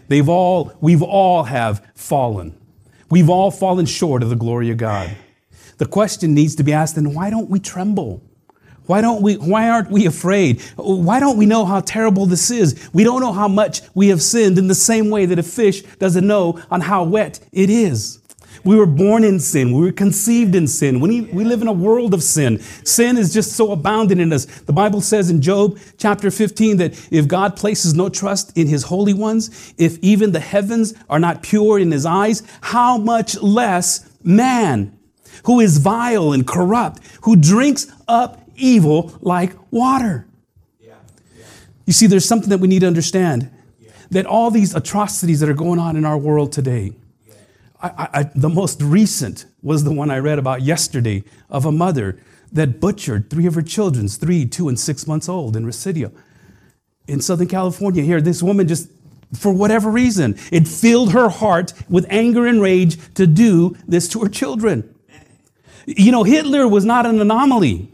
[0.07, 2.57] They've all, we've all have fallen.
[3.09, 5.15] We've all fallen short of the glory of God.
[5.77, 8.23] The question needs to be asked, then why don't we tremble?
[8.85, 10.61] Why don't we, why aren't we afraid?
[10.77, 12.89] Why don't we know how terrible this is?
[12.93, 15.81] We don't know how much we have sinned in the same way that a fish
[15.99, 18.21] doesn't know on how wet it is.
[18.63, 19.71] We were born in sin.
[19.71, 20.99] We were conceived in sin.
[20.99, 22.59] We, we live in a world of sin.
[22.59, 24.45] Sin is just so abounding in us.
[24.45, 28.83] The Bible says in Job chapter 15 that if God places no trust in his
[28.83, 34.09] holy ones, if even the heavens are not pure in his eyes, how much less
[34.23, 34.97] man
[35.45, 40.27] who is vile and corrupt, who drinks up evil like water.
[40.79, 40.95] Yeah.
[41.85, 43.51] You see, there's something that we need to understand
[44.09, 46.93] that all these atrocities that are going on in our world today,
[47.81, 52.19] I, I, the most recent was the one I read about yesterday of a mother
[52.51, 56.11] that butchered three of her children, three, two, and six months old in Residio
[57.07, 58.03] in Southern California.
[58.03, 58.89] Here, this woman just,
[59.33, 64.19] for whatever reason, it filled her heart with anger and rage to do this to
[64.21, 64.93] her children.
[65.85, 67.89] You know, Hitler was not an anomaly.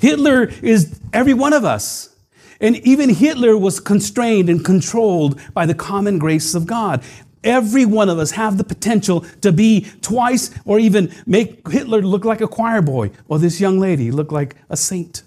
[0.00, 2.14] Hitler is every one of us.
[2.60, 7.02] And even Hitler was constrained and controlled by the common grace of God.
[7.46, 12.24] Every one of us have the potential to be twice or even make Hitler look
[12.24, 15.22] like a choir boy or this young lady look like a saint.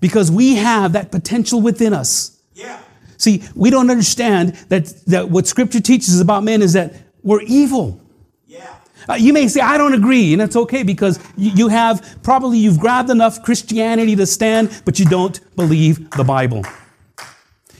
[0.00, 2.40] Because we have that potential within us.
[2.54, 2.78] Yeah.
[3.16, 8.00] See, we don't understand that, that what scripture teaches about men is that we're evil.
[8.46, 8.76] Yeah.
[9.08, 12.58] Uh, you may say, I don't agree, and that's okay because you, you have probably
[12.58, 16.64] you've grabbed enough Christianity to stand, but you don't believe the Bible.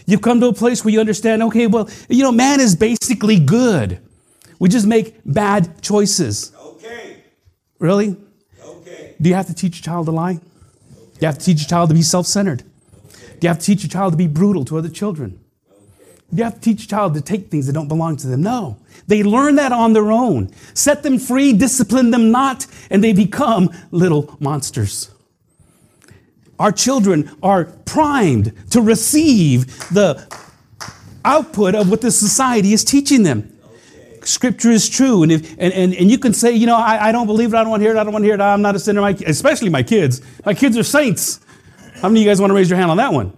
[0.08, 3.38] You've come to a place where you understand, okay, well, you know, man is basically
[3.38, 4.00] good.
[4.58, 6.50] We just make bad choices.
[6.58, 7.24] Okay.
[7.78, 8.16] Really?
[8.64, 9.14] Okay.
[9.20, 10.32] Do you have to teach a child to lie?
[10.32, 10.40] Do
[11.20, 12.62] you have to teach a child to be self centered?
[13.06, 13.34] Okay.
[13.38, 15.38] Do you have to teach a child to be brutal to other children?
[16.30, 18.42] Do you have to teach a child to take things that don't belong to them?
[18.42, 18.78] No.
[19.08, 20.50] They learn that on their own.
[20.72, 25.10] Set them free, discipline them not, and they become little monsters.
[26.58, 30.26] Our children are primed to receive the
[31.24, 33.54] output of what the society is teaching them.
[34.24, 35.22] Scripture is true.
[35.22, 37.56] And, if, and, and, and you can say, you know, I, I don't believe it,
[37.56, 38.78] I don't want to hear it, I don't want to hear it, I'm not a
[38.78, 40.20] sinner, my, especially my kids.
[40.44, 41.40] My kids are saints.
[41.96, 43.32] How many of you guys want to raise your hand on that one?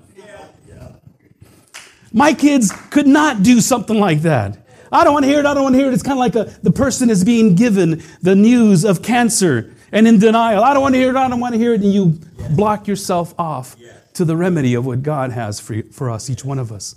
[2.12, 4.58] My kids could not do something like that.
[4.90, 5.46] I don't want to hear it.
[5.46, 5.94] I don't want to hear it.
[5.94, 10.07] It's kind of like a, the person is being given the news of cancer and
[10.07, 10.62] in denial.
[10.62, 11.16] I don't want to hear it.
[11.16, 11.82] I don't want to hear it.
[11.82, 12.18] And you
[12.51, 13.76] block yourself off
[14.14, 16.97] to the remedy of what God has for, for us, each one of us.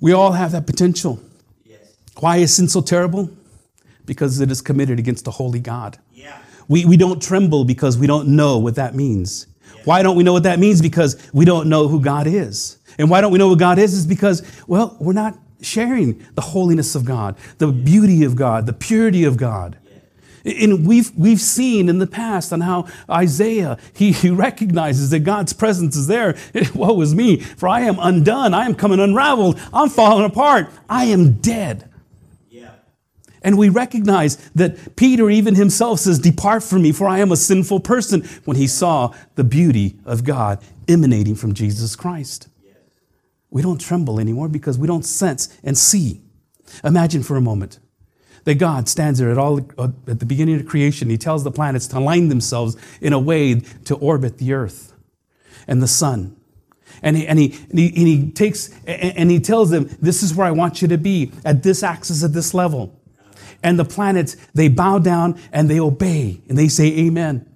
[0.00, 1.20] We all have that potential.
[2.18, 3.30] Why is sin so terrible?
[4.06, 5.98] Because it is committed against a holy God.
[6.68, 9.46] We, we don't tremble because we don't know what that means.
[9.84, 10.80] Why don't we know what that means?
[10.80, 12.78] Because we don't know who God is.
[12.98, 13.92] And why don't we know what God is?
[13.92, 18.72] Is because, well, we're not sharing the holiness of God, the beauty of God, the
[18.72, 19.78] purity of God.
[20.44, 25.54] And we've, we've seen in the past on how Isaiah, he, he recognizes that God's
[25.54, 26.36] presence is there.
[26.74, 28.52] Woe is me, for I am undone.
[28.52, 29.58] I am coming unraveled.
[29.72, 30.68] I'm falling apart.
[30.88, 31.90] I am dead.
[32.50, 32.72] Yeah.
[33.42, 37.36] And we recognize that Peter even himself says, Depart from me, for I am a
[37.36, 42.48] sinful person, when he saw the beauty of God emanating from Jesus Christ.
[43.48, 46.20] We don't tremble anymore because we don't sense and see.
[46.82, 47.78] Imagine for a moment
[48.44, 51.10] that God stands there at, all, uh, at the beginning of creation.
[51.10, 54.92] He tells the planets to align themselves in a way to orbit the earth
[55.66, 56.36] and the sun.
[57.02, 60.34] And he, and he, and he, and he takes and he tells them, This is
[60.34, 62.98] where I want you to be at this axis, at this level.
[63.62, 67.46] And the planets, they bow down and they obey and they say, Amen.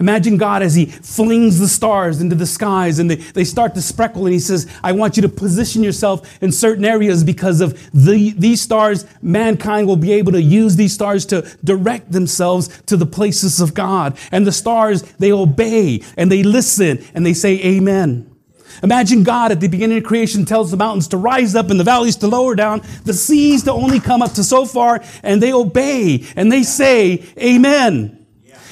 [0.00, 3.80] Imagine God as He flings the stars into the skies and they, they start to
[3.80, 7.72] spreckle, and He says, I want you to position yourself in certain areas because of
[7.92, 9.04] the, these stars.
[9.22, 13.74] Mankind will be able to use these stars to direct themselves to the places of
[13.74, 14.16] God.
[14.32, 18.28] And the stars, they obey and they listen and they say, Amen.
[18.82, 21.84] Imagine God at the beginning of creation tells the mountains to rise up and the
[21.84, 25.52] valleys to lower down, the seas to only come up to so far, and they
[25.52, 28.17] obey and they say, Amen.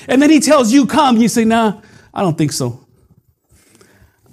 [0.09, 1.17] And then he tells you, come.
[1.17, 1.81] You say, nah,
[2.13, 2.87] I don't think so.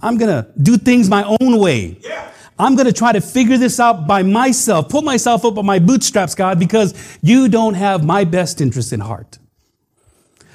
[0.02, 1.98] I'm going to do things my own way.
[2.02, 2.32] Yeah.
[2.60, 5.80] I'm going to try to figure this out by myself, pull myself up on my
[5.80, 9.40] bootstraps, God, because you don't have my best interest in heart.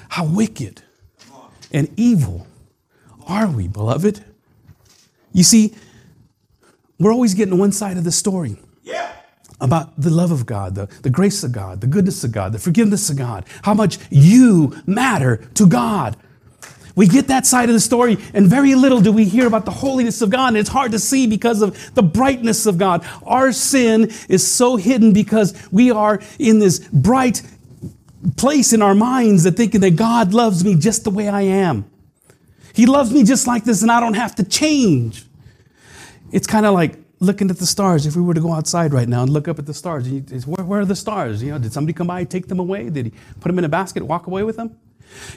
[0.08, 0.82] How wicked
[1.72, 2.46] and evil
[3.26, 4.24] are we, beloved?
[5.32, 5.74] You see,
[6.98, 8.58] we're always getting one side of the story.
[8.82, 9.17] Yeah
[9.60, 12.58] about the love of God, the, the grace of God, the goodness of God, the
[12.58, 16.16] forgiveness of God, how much you matter to God.
[16.94, 19.70] We get that side of the story, and very little do we hear about the
[19.70, 20.48] holiness of God.
[20.48, 23.06] And it's hard to see because of the brightness of God.
[23.24, 27.42] Our sin is so hidden because we are in this bright
[28.36, 31.88] place in our minds that thinking that God loves me just the way I am.
[32.74, 35.24] He loves me just like this, and I don't have to change.
[36.32, 38.06] It's kind of like looking at the stars.
[38.06, 40.08] If we were to go outside right now and look up at the stars,
[40.46, 41.42] where, where, are the stars?
[41.42, 42.90] You know, did somebody come by and take them away?
[42.90, 44.76] Did he put them in a basket, walk away with them?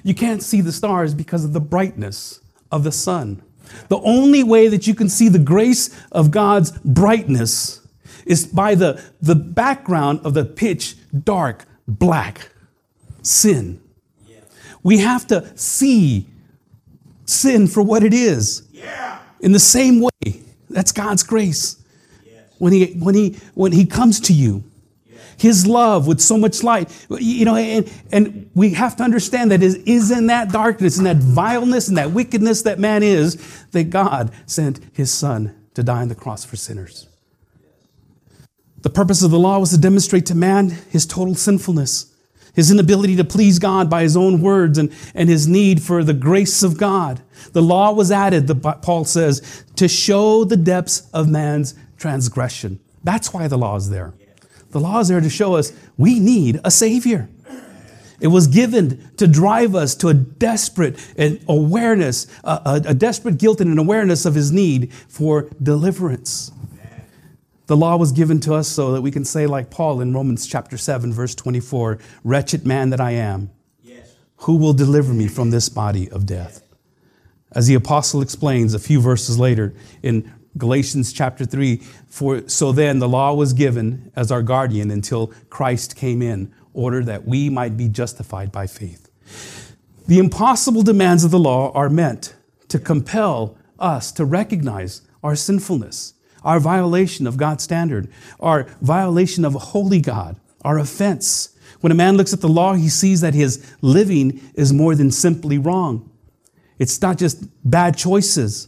[0.03, 3.41] You can't see the stars because of the brightness of the sun.
[3.87, 7.87] The only way that you can see the grace of God's brightness
[8.25, 12.49] is by the, the background of the pitch dark black
[13.21, 13.81] sin.
[14.27, 14.39] Yeah.
[14.83, 16.27] We have to see
[17.25, 18.67] sin for what it is.
[18.71, 19.19] Yeah.
[19.39, 21.77] In the same way that's God's grace.
[22.57, 24.63] When he, when, he, when he comes to you,
[25.41, 27.05] his love with so much light.
[27.09, 31.07] You know, and, and we have to understand that it is in that darkness and
[31.07, 36.01] that vileness and that wickedness that man is that God sent his son to die
[36.01, 37.07] on the cross for sinners.
[38.81, 42.10] The purpose of the law was to demonstrate to man his total sinfulness,
[42.53, 46.13] his inability to please God by his own words, and, and his need for the
[46.13, 47.21] grace of God.
[47.53, 52.79] The law was added, the, Paul says, to show the depths of man's transgression.
[53.03, 54.13] That's why the law is there.
[54.71, 57.29] The law is there to show us we need a Savior.
[58.19, 60.99] It was given to drive us to a desperate
[61.47, 66.51] awareness, a, a, desperate guilt and an awareness of His need for deliverance.
[67.71, 70.45] The law was given to us so that we can say, like Paul in Romans
[70.45, 73.49] chapter 7, verse 24, Wretched man that I am,
[74.39, 76.67] who will deliver me from this body of death?
[77.53, 81.77] As the apostle explains a few verses later in Galatians chapter 3,
[82.09, 87.01] for so then the law was given as our guardian until Christ came in, order
[87.05, 89.09] that we might be justified by faith.
[90.09, 92.35] The impossible demands of the law are meant
[92.67, 99.55] to compel us to recognize our sinfulness, our violation of God's standard, our violation of
[99.55, 101.55] a holy God, our offense.
[101.81, 105.11] When a man looks at the law, he sees that his living is more than
[105.11, 106.09] simply wrong.
[106.79, 108.67] It's not just bad choices.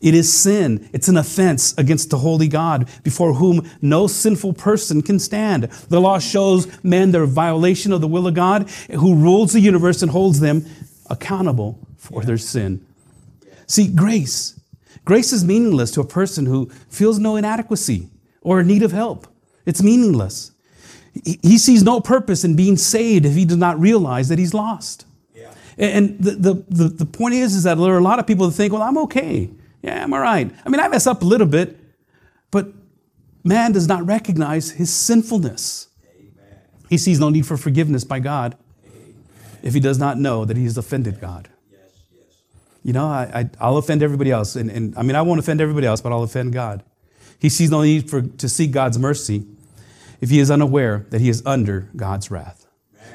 [0.00, 0.88] It is sin.
[0.92, 5.64] It's an offense against the holy God before whom no sinful person can stand.
[5.64, 10.00] The law shows men their violation of the will of God, who rules the universe
[10.00, 10.64] and holds them
[11.10, 12.84] accountable for their sin.
[13.66, 14.59] See, grace.
[15.04, 18.08] Grace is meaningless to a person who feels no inadequacy
[18.42, 19.26] or need of help.
[19.66, 20.52] It's meaningless.
[21.24, 25.06] He sees no purpose in being saved if he does not realize that he's lost.
[25.34, 25.52] Yeah.
[25.76, 28.46] And the, the, the, the point is, is that there are a lot of people
[28.46, 29.50] that think, well, I'm okay.
[29.82, 30.50] Yeah, I'm all right.
[30.64, 31.78] I mean, I mess up a little bit,
[32.50, 32.68] but
[33.42, 35.88] man does not recognize his sinfulness.
[36.14, 36.58] Amen.
[36.88, 39.24] He sees no need for forgiveness by God Amen.
[39.62, 41.48] if he does not know that he has offended God.
[42.82, 44.56] You know, I, I, will offend everybody else.
[44.56, 46.82] And, and I mean, I won't offend everybody else, but I'll offend God.
[47.38, 49.46] He sees no need for, to seek God's mercy
[50.20, 52.66] if he is unaware that he is under God's wrath.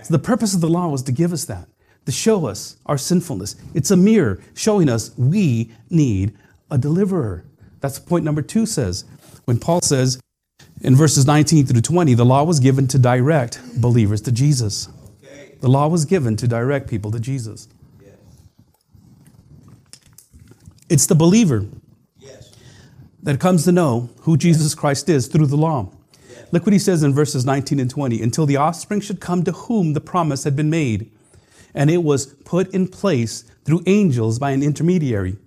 [0.03, 1.67] So the purpose of the law was to give us that,
[2.05, 3.55] to show us our sinfulness.
[3.73, 6.35] It's a mirror showing us we need
[6.69, 7.45] a deliverer.
[7.81, 9.05] That's point number two says.
[9.45, 10.19] When Paul says
[10.81, 14.89] in verses 19 through 20, the law was given to direct believers to Jesus.
[15.61, 17.67] The law was given to direct people to Jesus.
[20.87, 21.65] It's the believer
[23.23, 25.89] that comes to know who Jesus Christ is through the law.
[26.51, 29.51] Look what he says in verses 19 and 20 until the offspring should come to
[29.51, 31.11] whom the promise had been made,
[31.73, 35.37] and it was put in place through angels by an intermediary.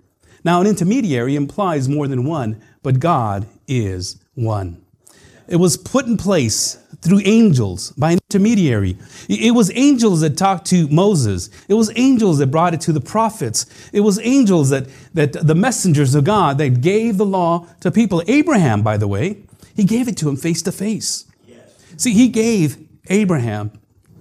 [0.43, 4.83] Now, an intermediary implies more than one, but God is one.
[5.47, 8.97] It was put in place through angels by an intermediary.
[9.29, 11.49] It was angels that talked to Moses.
[11.67, 13.65] It was angels that brought it to the prophets.
[13.93, 18.21] It was angels that, that the messengers of God that gave the law to people.
[18.27, 19.37] Abraham, by the way,
[19.75, 21.25] he gave it to him face to face.
[21.97, 22.77] See, he gave
[23.09, 23.71] Abraham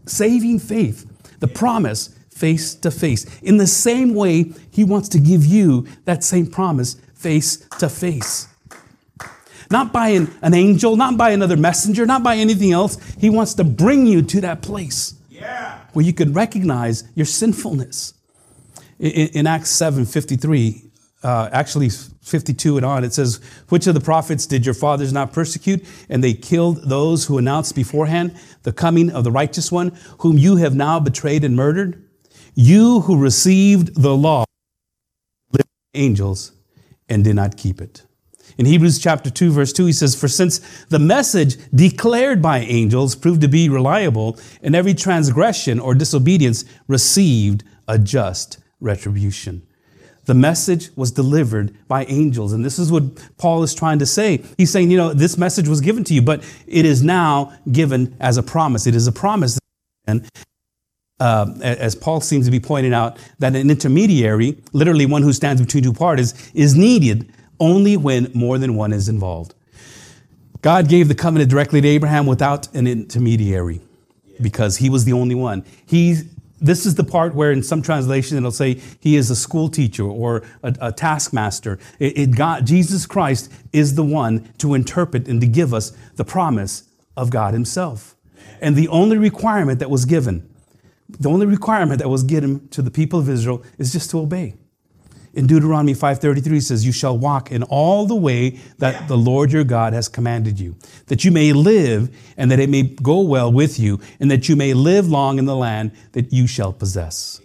[0.07, 1.07] saving faith,
[1.41, 3.27] the promise face to face.
[3.41, 8.47] In the same way, He wants to give you that same promise face to face.
[9.71, 12.97] Not by an, an, angel, not by another messenger, not by anything else.
[13.19, 15.81] He wants to bring you to that place yeah.
[15.93, 18.15] where you can recognize your sinfulness.
[18.99, 20.91] In, in Acts 7 53,
[21.23, 25.33] uh, actually 52 and on, it says, Which of the prophets did your fathers not
[25.33, 25.85] persecute?
[26.09, 30.57] And they killed those who announced beforehand the coming of the righteous one, whom you
[30.57, 32.05] have now betrayed and murdered.
[32.55, 34.45] You who received the law,
[35.53, 36.53] lived angels,
[37.09, 38.03] and did not keep it.
[38.59, 43.15] In Hebrews chapter 2, verse 2, he says, For since the message declared by angels
[43.15, 49.63] proved to be reliable, and every transgression or disobedience received a just retribution.
[50.25, 52.53] The message was delivered by angels.
[52.53, 53.05] And this is what
[53.39, 54.43] Paul is trying to say.
[54.59, 58.15] He's saying, you know, this message was given to you, but it is now given
[58.21, 58.87] as a promise.
[58.87, 59.59] It is a promise.
[60.07, 60.29] And
[61.21, 65.63] uh, as Paul seems to be pointing out, that an intermediary, literally one who stands
[65.63, 69.55] between two parties, is needed only when more than one is involved.
[70.63, 73.81] God gave the covenant directly to Abraham without an intermediary
[74.41, 75.65] because he was the only one.
[75.87, 76.17] He,
[76.61, 80.05] this is the part where in some translation it'll say he is a school teacher
[80.05, 81.79] or a, a taskmaster.
[81.99, 86.25] It, it God, Jesus Christ is the one to interpret and to give us the
[86.25, 86.85] promise
[87.17, 88.17] of God himself.
[88.61, 90.49] And the only requirement that was given
[91.09, 94.55] the only requirement that was given to the people of Israel is just to obey.
[95.39, 99.63] In Deuteronomy 5:33 says, "You shall walk in all the way that the Lord your
[99.63, 100.75] God has commanded you,
[101.07, 104.57] that you may live and that it may go well with you, and that you
[104.57, 107.41] may live long in the land that you shall possess."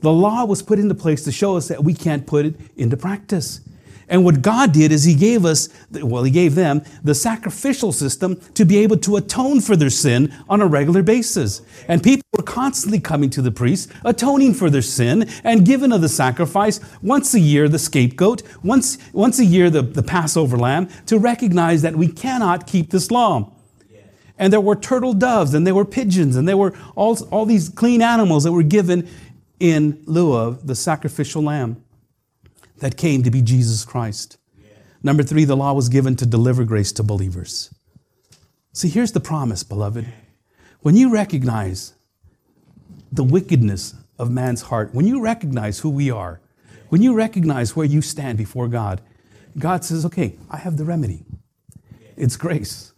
[0.00, 2.96] The law was put into place to show us that we can't put it into
[2.96, 3.60] practice.
[4.08, 8.40] And what God did is He gave us, well, He gave them the sacrificial system
[8.54, 11.62] to be able to atone for their sin on a regular basis.
[11.86, 16.00] And people were constantly coming to the priest, atoning for their sin, and given of
[16.00, 20.88] the sacrifice once a year, the scapegoat, once, once a year, the, the Passover lamb,
[21.06, 23.52] to recognize that we cannot keep this law.
[24.40, 27.68] And there were turtle doves, and there were pigeons, and there were all, all these
[27.68, 29.08] clean animals that were given
[29.58, 31.82] in lieu of the sacrificial lamb
[32.80, 34.38] that came to be Jesus Christ.
[34.56, 34.70] Yeah.
[35.02, 37.74] Number three, the law was given to deliver grace to believers.
[38.72, 40.06] See, here's the promise, beloved.
[40.80, 41.94] When you recognize
[43.10, 46.40] the wickedness of man's heart, when you recognize who we are,
[46.88, 49.00] when you recognize where you stand before God,
[49.58, 51.24] God says, okay, I have the remedy.
[52.16, 52.92] It's grace.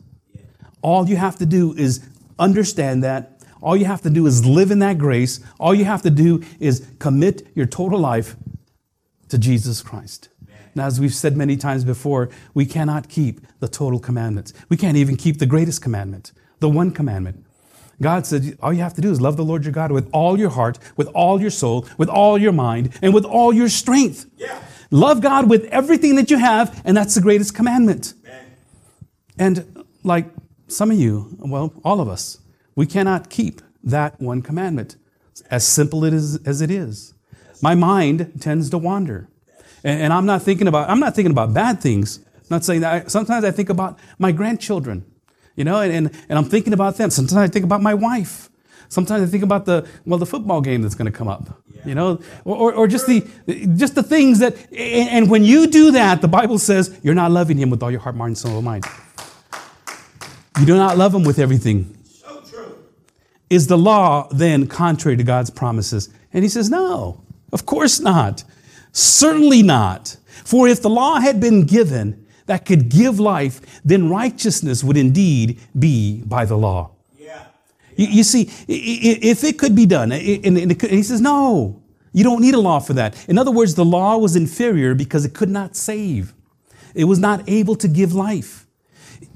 [0.83, 2.07] All you have to do is
[2.39, 3.41] understand that.
[3.63, 5.41] All you have to do is live in that grace.
[5.59, 8.37] All you have to do is commit your total life
[9.31, 10.29] to Jesus Christ.
[10.75, 14.53] Now, as we've said many times before, we cannot keep the total commandments.
[14.69, 17.45] We can't even keep the greatest commandment, the one commandment.
[18.01, 20.39] God said, all you have to do is love the Lord your God with all
[20.39, 24.27] your heart, with all your soul, with all your mind, and with all your strength.
[24.37, 24.63] Yeah.
[24.91, 28.15] Love God with everything that you have, and that's the greatest commandment.
[28.25, 28.45] Man.
[29.39, 30.27] And like
[30.69, 32.39] some of you, well, all of us,
[32.75, 34.97] we cannot keep that one commandment,
[35.51, 37.13] as simple it is, as it is.
[37.63, 39.29] My mind tends to wander.
[39.85, 42.19] And, and I'm not thinking about, I'm not thinking about bad things.
[42.19, 43.07] I'm not saying that.
[43.07, 45.05] I, sometimes I think about my grandchildren,
[45.57, 47.11] you know, and, and, and I'm thinking about them.
[47.11, 48.49] Sometimes I think about my wife.
[48.89, 51.95] Sometimes I think about the, well, the football game that's going to come up, you
[51.95, 53.25] know, or, or just the,
[53.77, 57.31] just the things that, and, and when you do that, the Bible says you're not
[57.31, 58.85] loving him with all your heart, mind, soul, and mind.
[60.59, 61.97] You do not love him with everything.
[62.05, 62.79] So true.
[63.49, 66.11] Is the law then contrary to God's promises?
[66.33, 68.45] And he says, no, of course not.
[68.93, 70.17] Certainly not.
[70.45, 75.61] For if the law had been given that could give life, then righteousness would indeed
[75.79, 76.91] be by the law.
[77.17, 77.45] Yeah.
[77.95, 81.81] You, you see, if it could be done, and he says, no,
[82.13, 83.29] you don't need a law for that.
[83.29, 86.35] In other words, the law was inferior because it could not save,
[86.95, 88.67] it was not able to give life.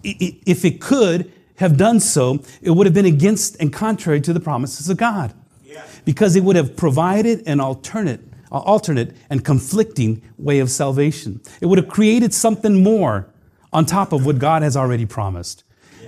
[0.02, 4.40] If it could have done so, it would have been against and contrary to the
[4.40, 5.32] promises of God.
[6.04, 8.20] Because it would have provided an alternate
[8.50, 11.40] alternate and conflicting way of salvation.
[11.60, 13.28] It would have created something more
[13.72, 15.64] on top of what God has already promised.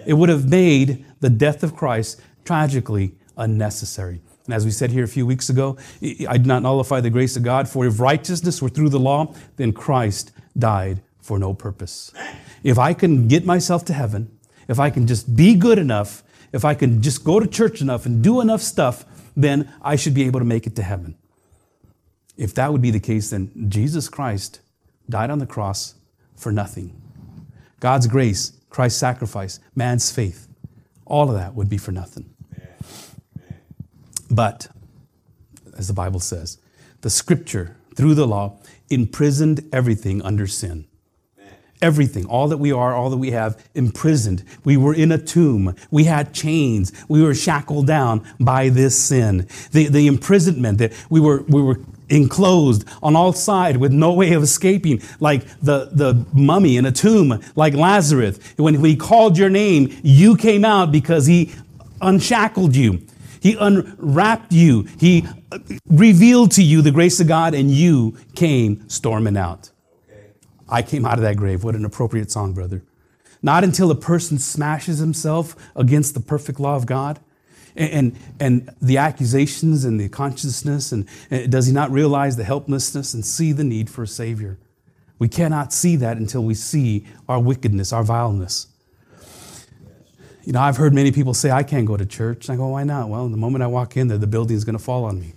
[0.07, 4.21] It would have made the death of Christ tragically unnecessary.
[4.45, 7.37] And as we said here a few weeks ago, I did not nullify the grace
[7.37, 12.13] of God, for if righteousness were through the law, then Christ died for no purpose.
[12.63, 14.31] If I can get myself to heaven,
[14.69, 18.07] if I can just be good enough, if I can just go to church enough
[18.07, 19.05] and do enough stuff,
[19.37, 21.17] then I should be able to make it to heaven.
[22.37, 24.61] If that would be the case, then Jesus Christ
[25.09, 25.95] died on the cross
[26.35, 27.01] for nothing.
[27.81, 30.49] God's grace, Christ's sacrifice, man's faith,
[31.05, 32.35] all of that would be for nothing.
[34.31, 34.69] But,
[35.79, 36.59] as the Bible says,
[37.03, 38.59] the scripture, through the law,
[38.91, 40.87] imprisoned everything under sin.
[41.83, 44.43] Everything, all that we are, all that we have, imprisoned.
[44.65, 45.75] We were in a tomb.
[45.91, 46.93] We had chains.
[47.09, 49.47] We were shackled down by this sin.
[49.73, 54.33] The, the imprisonment that we were, we were enclosed on all sides with no way
[54.33, 58.39] of escaping, like the, the mummy in a tomb, like Lazarus.
[58.57, 61.53] When he called your name, you came out because he
[62.01, 63.03] unshackled you.
[63.41, 64.89] He unwrapped you.
[64.99, 65.59] He uh,
[65.89, 69.71] revealed to you the grace of God, and you came storming out.
[70.69, 71.65] I came out of that grave.
[71.65, 72.83] What an appropriate song, brother.
[73.43, 77.21] Not until a person smashes himself against the perfect law of God
[77.77, 83.15] and, and the accusations and the consciousness, and, and does he not realize the helplessness
[83.15, 84.59] and see the need for a Savior?
[85.19, 88.69] We cannot see that until we see our wickedness, our vileness.
[90.45, 92.49] You know, I've heard many people say, I can't go to church.
[92.49, 93.09] I go, why not?
[93.09, 95.33] Well, the moment I walk in there, the building's going to fall on me.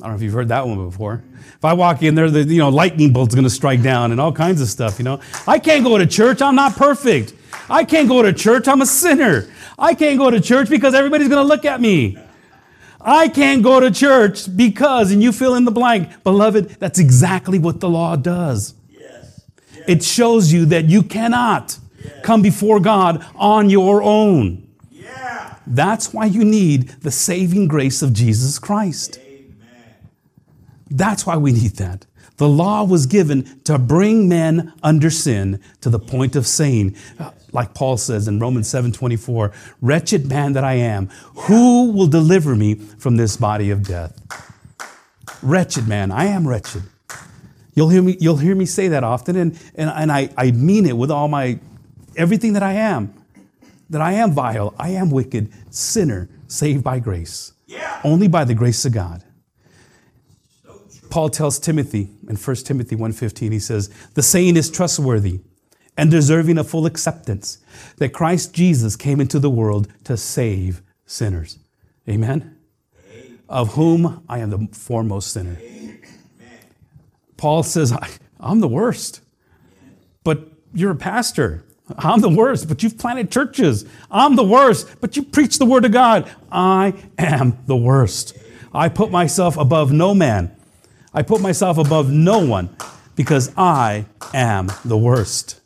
[0.00, 1.22] I don't know if you've heard that one before.
[1.54, 4.20] If I walk in there, the you know lightning bolt's going to strike down and
[4.20, 4.98] all kinds of stuff.
[4.98, 6.40] You know, I can't go to church.
[6.40, 7.34] I'm not perfect.
[7.68, 8.66] I can't go to church.
[8.66, 9.48] I'm a sinner.
[9.78, 12.18] I can't go to church because everybody's going to look at me.
[13.00, 16.22] I can't go to church because, and you fill in the blank.
[16.22, 18.74] Beloved, that's exactly what the law does.
[18.88, 19.42] Yes.
[19.74, 19.84] Yes.
[19.88, 22.12] It shows you that you cannot yes.
[22.22, 24.68] come before God on your own.
[24.90, 25.56] Yeah.
[25.66, 29.18] That's why you need the saving grace of Jesus Christ.
[29.18, 29.29] Amen.
[30.90, 32.06] That's why we need that.
[32.36, 37.32] The law was given to bring men under sin to the point of saying, uh,
[37.52, 42.74] like Paul says in Romans 7:24, "Wretched man that I am, who will deliver me
[42.74, 44.14] from this body of death?"
[45.42, 46.82] Wretched man, I am wretched.
[47.74, 50.86] You'll hear me, you'll hear me say that often, and, and, and I, I mean
[50.86, 51.58] it with all my
[52.16, 53.12] everything that I am.
[53.90, 57.52] That I am vile, I am wicked, sinner, saved by grace.
[57.66, 58.00] Yeah.
[58.04, 59.24] Only by the grace of God.
[61.10, 65.40] Paul tells Timothy in 1 Timothy 1:15 he says, "The saying is trustworthy
[65.96, 67.58] and deserving of full acceptance
[67.96, 71.58] that Christ Jesus came into the world to save sinners."
[72.08, 72.56] Amen.
[73.48, 75.58] Of whom I am the foremost sinner.
[77.36, 77.92] Paul says,
[78.38, 79.20] "I'm the worst."
[80.22, 81.64] But you're a pastor.
[81.98, 83.84] I'm the worst, but you've planted churches.
[84.10, 86.30] I'm the worst, but you preach the word of God.
[86.52, 88.34] I am the worst.
[88.72, 90.52] I put myself above no man.
[91.12, 92.74] I put myself above no one
[93.16, 95.60] because I am the worst.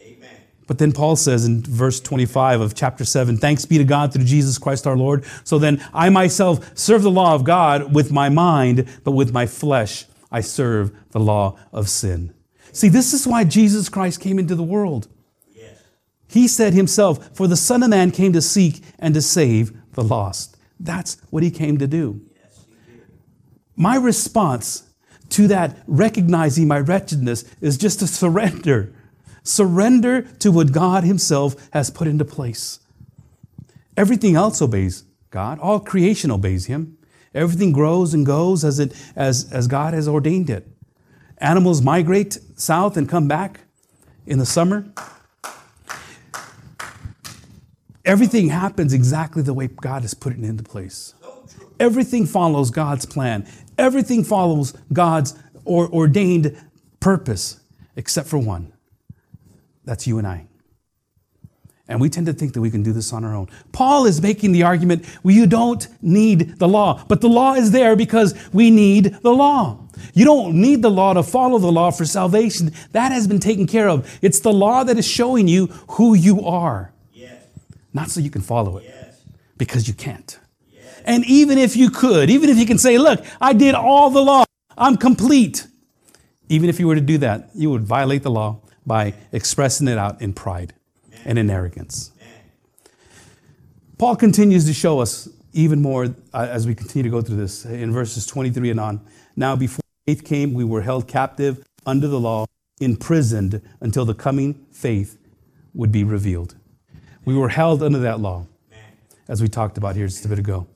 [0.00, 0.36] Amen.
[0.66, 4.24] But then Paul says in verse 25 of chapter 7 Thanks be to God through
[4.24, 5.24] Jesus Christ our Lord.
[5.44, 9.46] So then I myself serve the law of God with my mind, but with my
[9.46, 12.32] flesh I serve the law of sin.
[12.72, 15.08] See, this is why Jesus Christ came into the world.
[15.54, 15.82] Yes.
[16.26, 20.04] He said himself, For the Son of Man came to seek and to save the
[20.04, 20.56] lost.
[20.80, 22.22] That's what he came to do.
[23.76, 24.85] My response
[25.30, 28.92] to that recognizing my wretchedness is just to surrender.
[29.42, 32.80] Surrender to what God Himself has put into place.
[33.96, 35.58] Everything else obeys God.
[35.58, 36.98] All creation obeys Him.
[37.34, 40.66] Everything grows and goes as, it, as, as God has ordained it.
[41.38, 43.60] Animals migrate south and come back
[44.26, 44.86] in the summer.
[48.04, 51.12] Everything happens exactly the way God has put it into place.
[51.78, 53.46] Everything follows God's plan.
[53.78, 56.56] Everything follows God's or ordained
[57.00, 57.60] purpose,
[57.96, 58.72] except for one.
[59.84, 60.46] That's you and I.
[61.88, 63.48] And we tend to think that we can do this on our own.
[63.70, 67.70] Paul is making the argument well, you don't need the law, but the law is
[67.70, 69.86] there because we need the law.
[70.12, 72.72] You don't need the law to follow the law for salvation.
[72.90, 74.18] That has been taken care of.
[74.20, 76.92] It's the law that is showing you who you are.
[77.12, 77.40] Yes.
[77.94, 79.22] Not so you can follow it, yes.
[79.56, 80.38] because you can't.
[81.06, 84.20] And even if you could, even if you can say, Look, I did all the
[84.20, 84.44] law,
[84.76, 85.66] I'm complete.
[86.48, 89.98] Even if you were to do that, you would violate the law by expressing it
[89.98, 90.74] out in pride
[91.24, 92.12] and in arrogance.
[93.98, 97.64] Paul continues to show us even more uh, as we continue to go through this
[97.64, 99.00] in verses 23 and on.
[99.34, 102.46] Now, before faith came, we were held captive under the law,
[102.80, 105.18] imprisoned until the coming faith
[105.72, 106.56] would be revealed.
[107.24, 108.46] We were held under that law,
[109.28, 110.66] as we talked about here just a bit ago.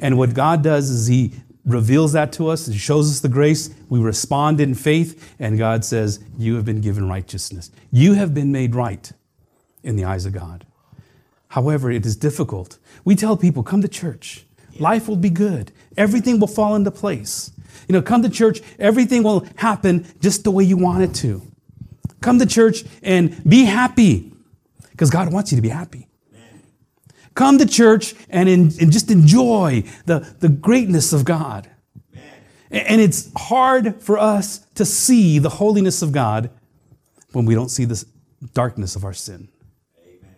[0.00, 1.34] And what God does is He
[1.64, 3.70] reveals that to us, He shows us the grace.
[3.88, 7.70] We respond in faith, and God says, You have been given righteousness.
[7.92, 9.12] You have been made right
[9.82, 10.66] in the eyes of God.
[11.48, 12.78] However, it is difficult.
[13.04, 14.46] We tell people, Come to church.
[14.78, 15.72] Life will be good.
[15.96, 17.52] Everything will fall into place.
[17.88, 21.42] You know, come to church, everything will happen just the way you want it to.
[22.20, 24.32] Come to church and be happy
[24.90, 26.09] because God wants you to be happy.
[27.34, 31.70] Come to church and, in, and just enjoy the, the greatness of God.
[32.70, 36.50] And it's hard for us to see the holiness of God
[37.32, 38.04] when we don't see the
[38.54, 39.48] darkness of our sin.
[40.00, 40.36] Amen.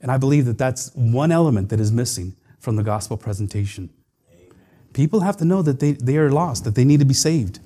[0.00, 3.90] And I believe that that's one element that is missing from the gospel presentation.
[4.32, 4.54] Amen.
[4.94, 7.60] People have to know that they, they are lost, that they need to be saved.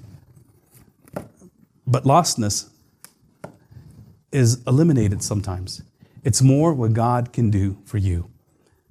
[1.86, 2.68] But lostness
[4.32, 5.82] is eliminated sometimes.
[6.24, 8.29] It's more what God can do for you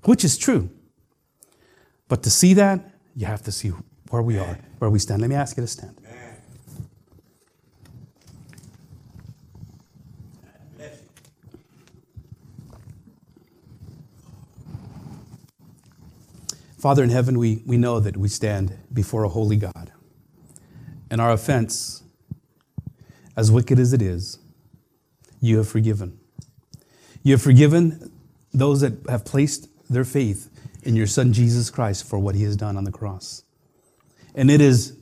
[0.03, 0.69] which is true.
[2.07, 3.71] But to see that, you have to see
[4.09, 5.21] where we are, where we stand.
[5.21, 5.95] Let me ask you to stand.
[16.79, 19.91] Father in heaven, we, we know that we stand before a holy God.
[21.11, 22.03] And our offense,
[23.35, 24.39] as wicked as it is,
[25.41, 26.17] you have forgiven.
[27.21, 28.11] You have forgiven
[28.53, 30.49] those that have placed their faith
[30.83, 33.43] in your Son Jesus Christ for what he has done on the cross.
[34.35, 34.97] And it is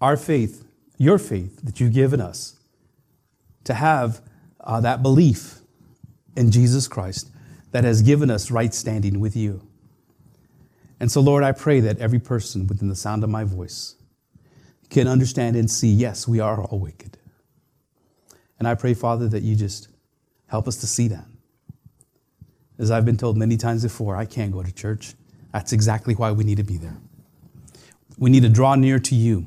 [0.00, 0.64] our faith,
[0.98, 2.56] your faith, that you've given us
[3.64, 4.20] to have
[4.60, 5.60] uh, that belief
[6.36, 7.30] in Jesus Christ
[7.72, 9.66] that has given us right standing with you.
[11.00, 13.96] And so, Lord, I pray that every person within the sound of my voice
[14.88, 17.18] can understand and see yes, we are all wicked.
[18.58, 19.88] And I pray, Father, that you just
[20.46, 21.26] help us to see that.
[22.78, 25.14] As I've been told many times before, I can't go to church.
[25.52, 26.96] That's exactly why we need to be there.
[28.18, 29.46] We need to draw near to you.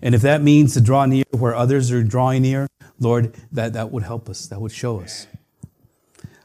[0.00, 2.66] And if that means to draw near where others are drawing near,
[2.98, 5.26] Lord, that, that would help us, that would show us.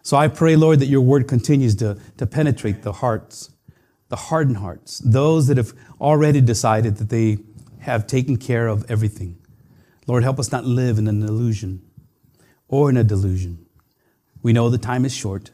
[0.01, 3.51] So I pray, Lord, that your word continues to, to penetrate the hearts,
[4.09, 7.37] the hardened hearts, those that have already decided that they
[7.79, 9.37] have taken care of everything.
[10.07, 11.81] Lord, help us not live in an illusion
[12.67, 13.65] or in a delusion.
[14.41, 15.51] We know the time is short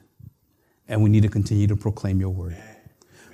[0.87, 2.57] and we need to continue to proclaim your word.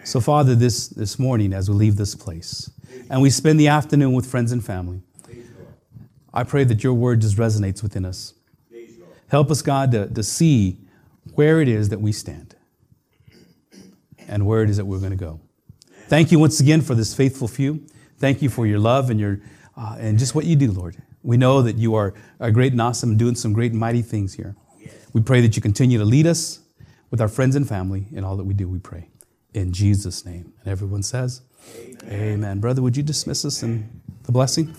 [0.04, 2.70] So, Father, this, this morning, as we leave this place
[3.10, 5.02] and we spend the afternoon with friends and family,
[6.34, 8.34] I pray that your word just resonates within us.
[9.30, 10.78] Help us, God, to, to see
[11.36, 12.56] where it is that we stand
[14.28, 15.40] and where it is that we're going to go.
[16.08, 17.86] Thank you once again for this faithful few.
[18.18, 19.40] Thank you for your love and, your,
[19.78, 20.98] uh, and just what you do, Lord.
[21.24, 24.02] We know that you are, are great and awesome and doing some great and mighty
[24.02, 24.56] things here.
[25.14, 26.63] We pray that you continue to lead us
[27.14, 29.08] with our friends and family in all that we do, we pray.
[29.54, 30.52] In Jesus' name.
[30.62, 31.42] And everyone says,
[31.78, 32.12] Amen.
[32.12, 32.60] Amen.
[32.60, 33.88] Brother, would you dismiss us in
[34.24, 34.74] the blessing?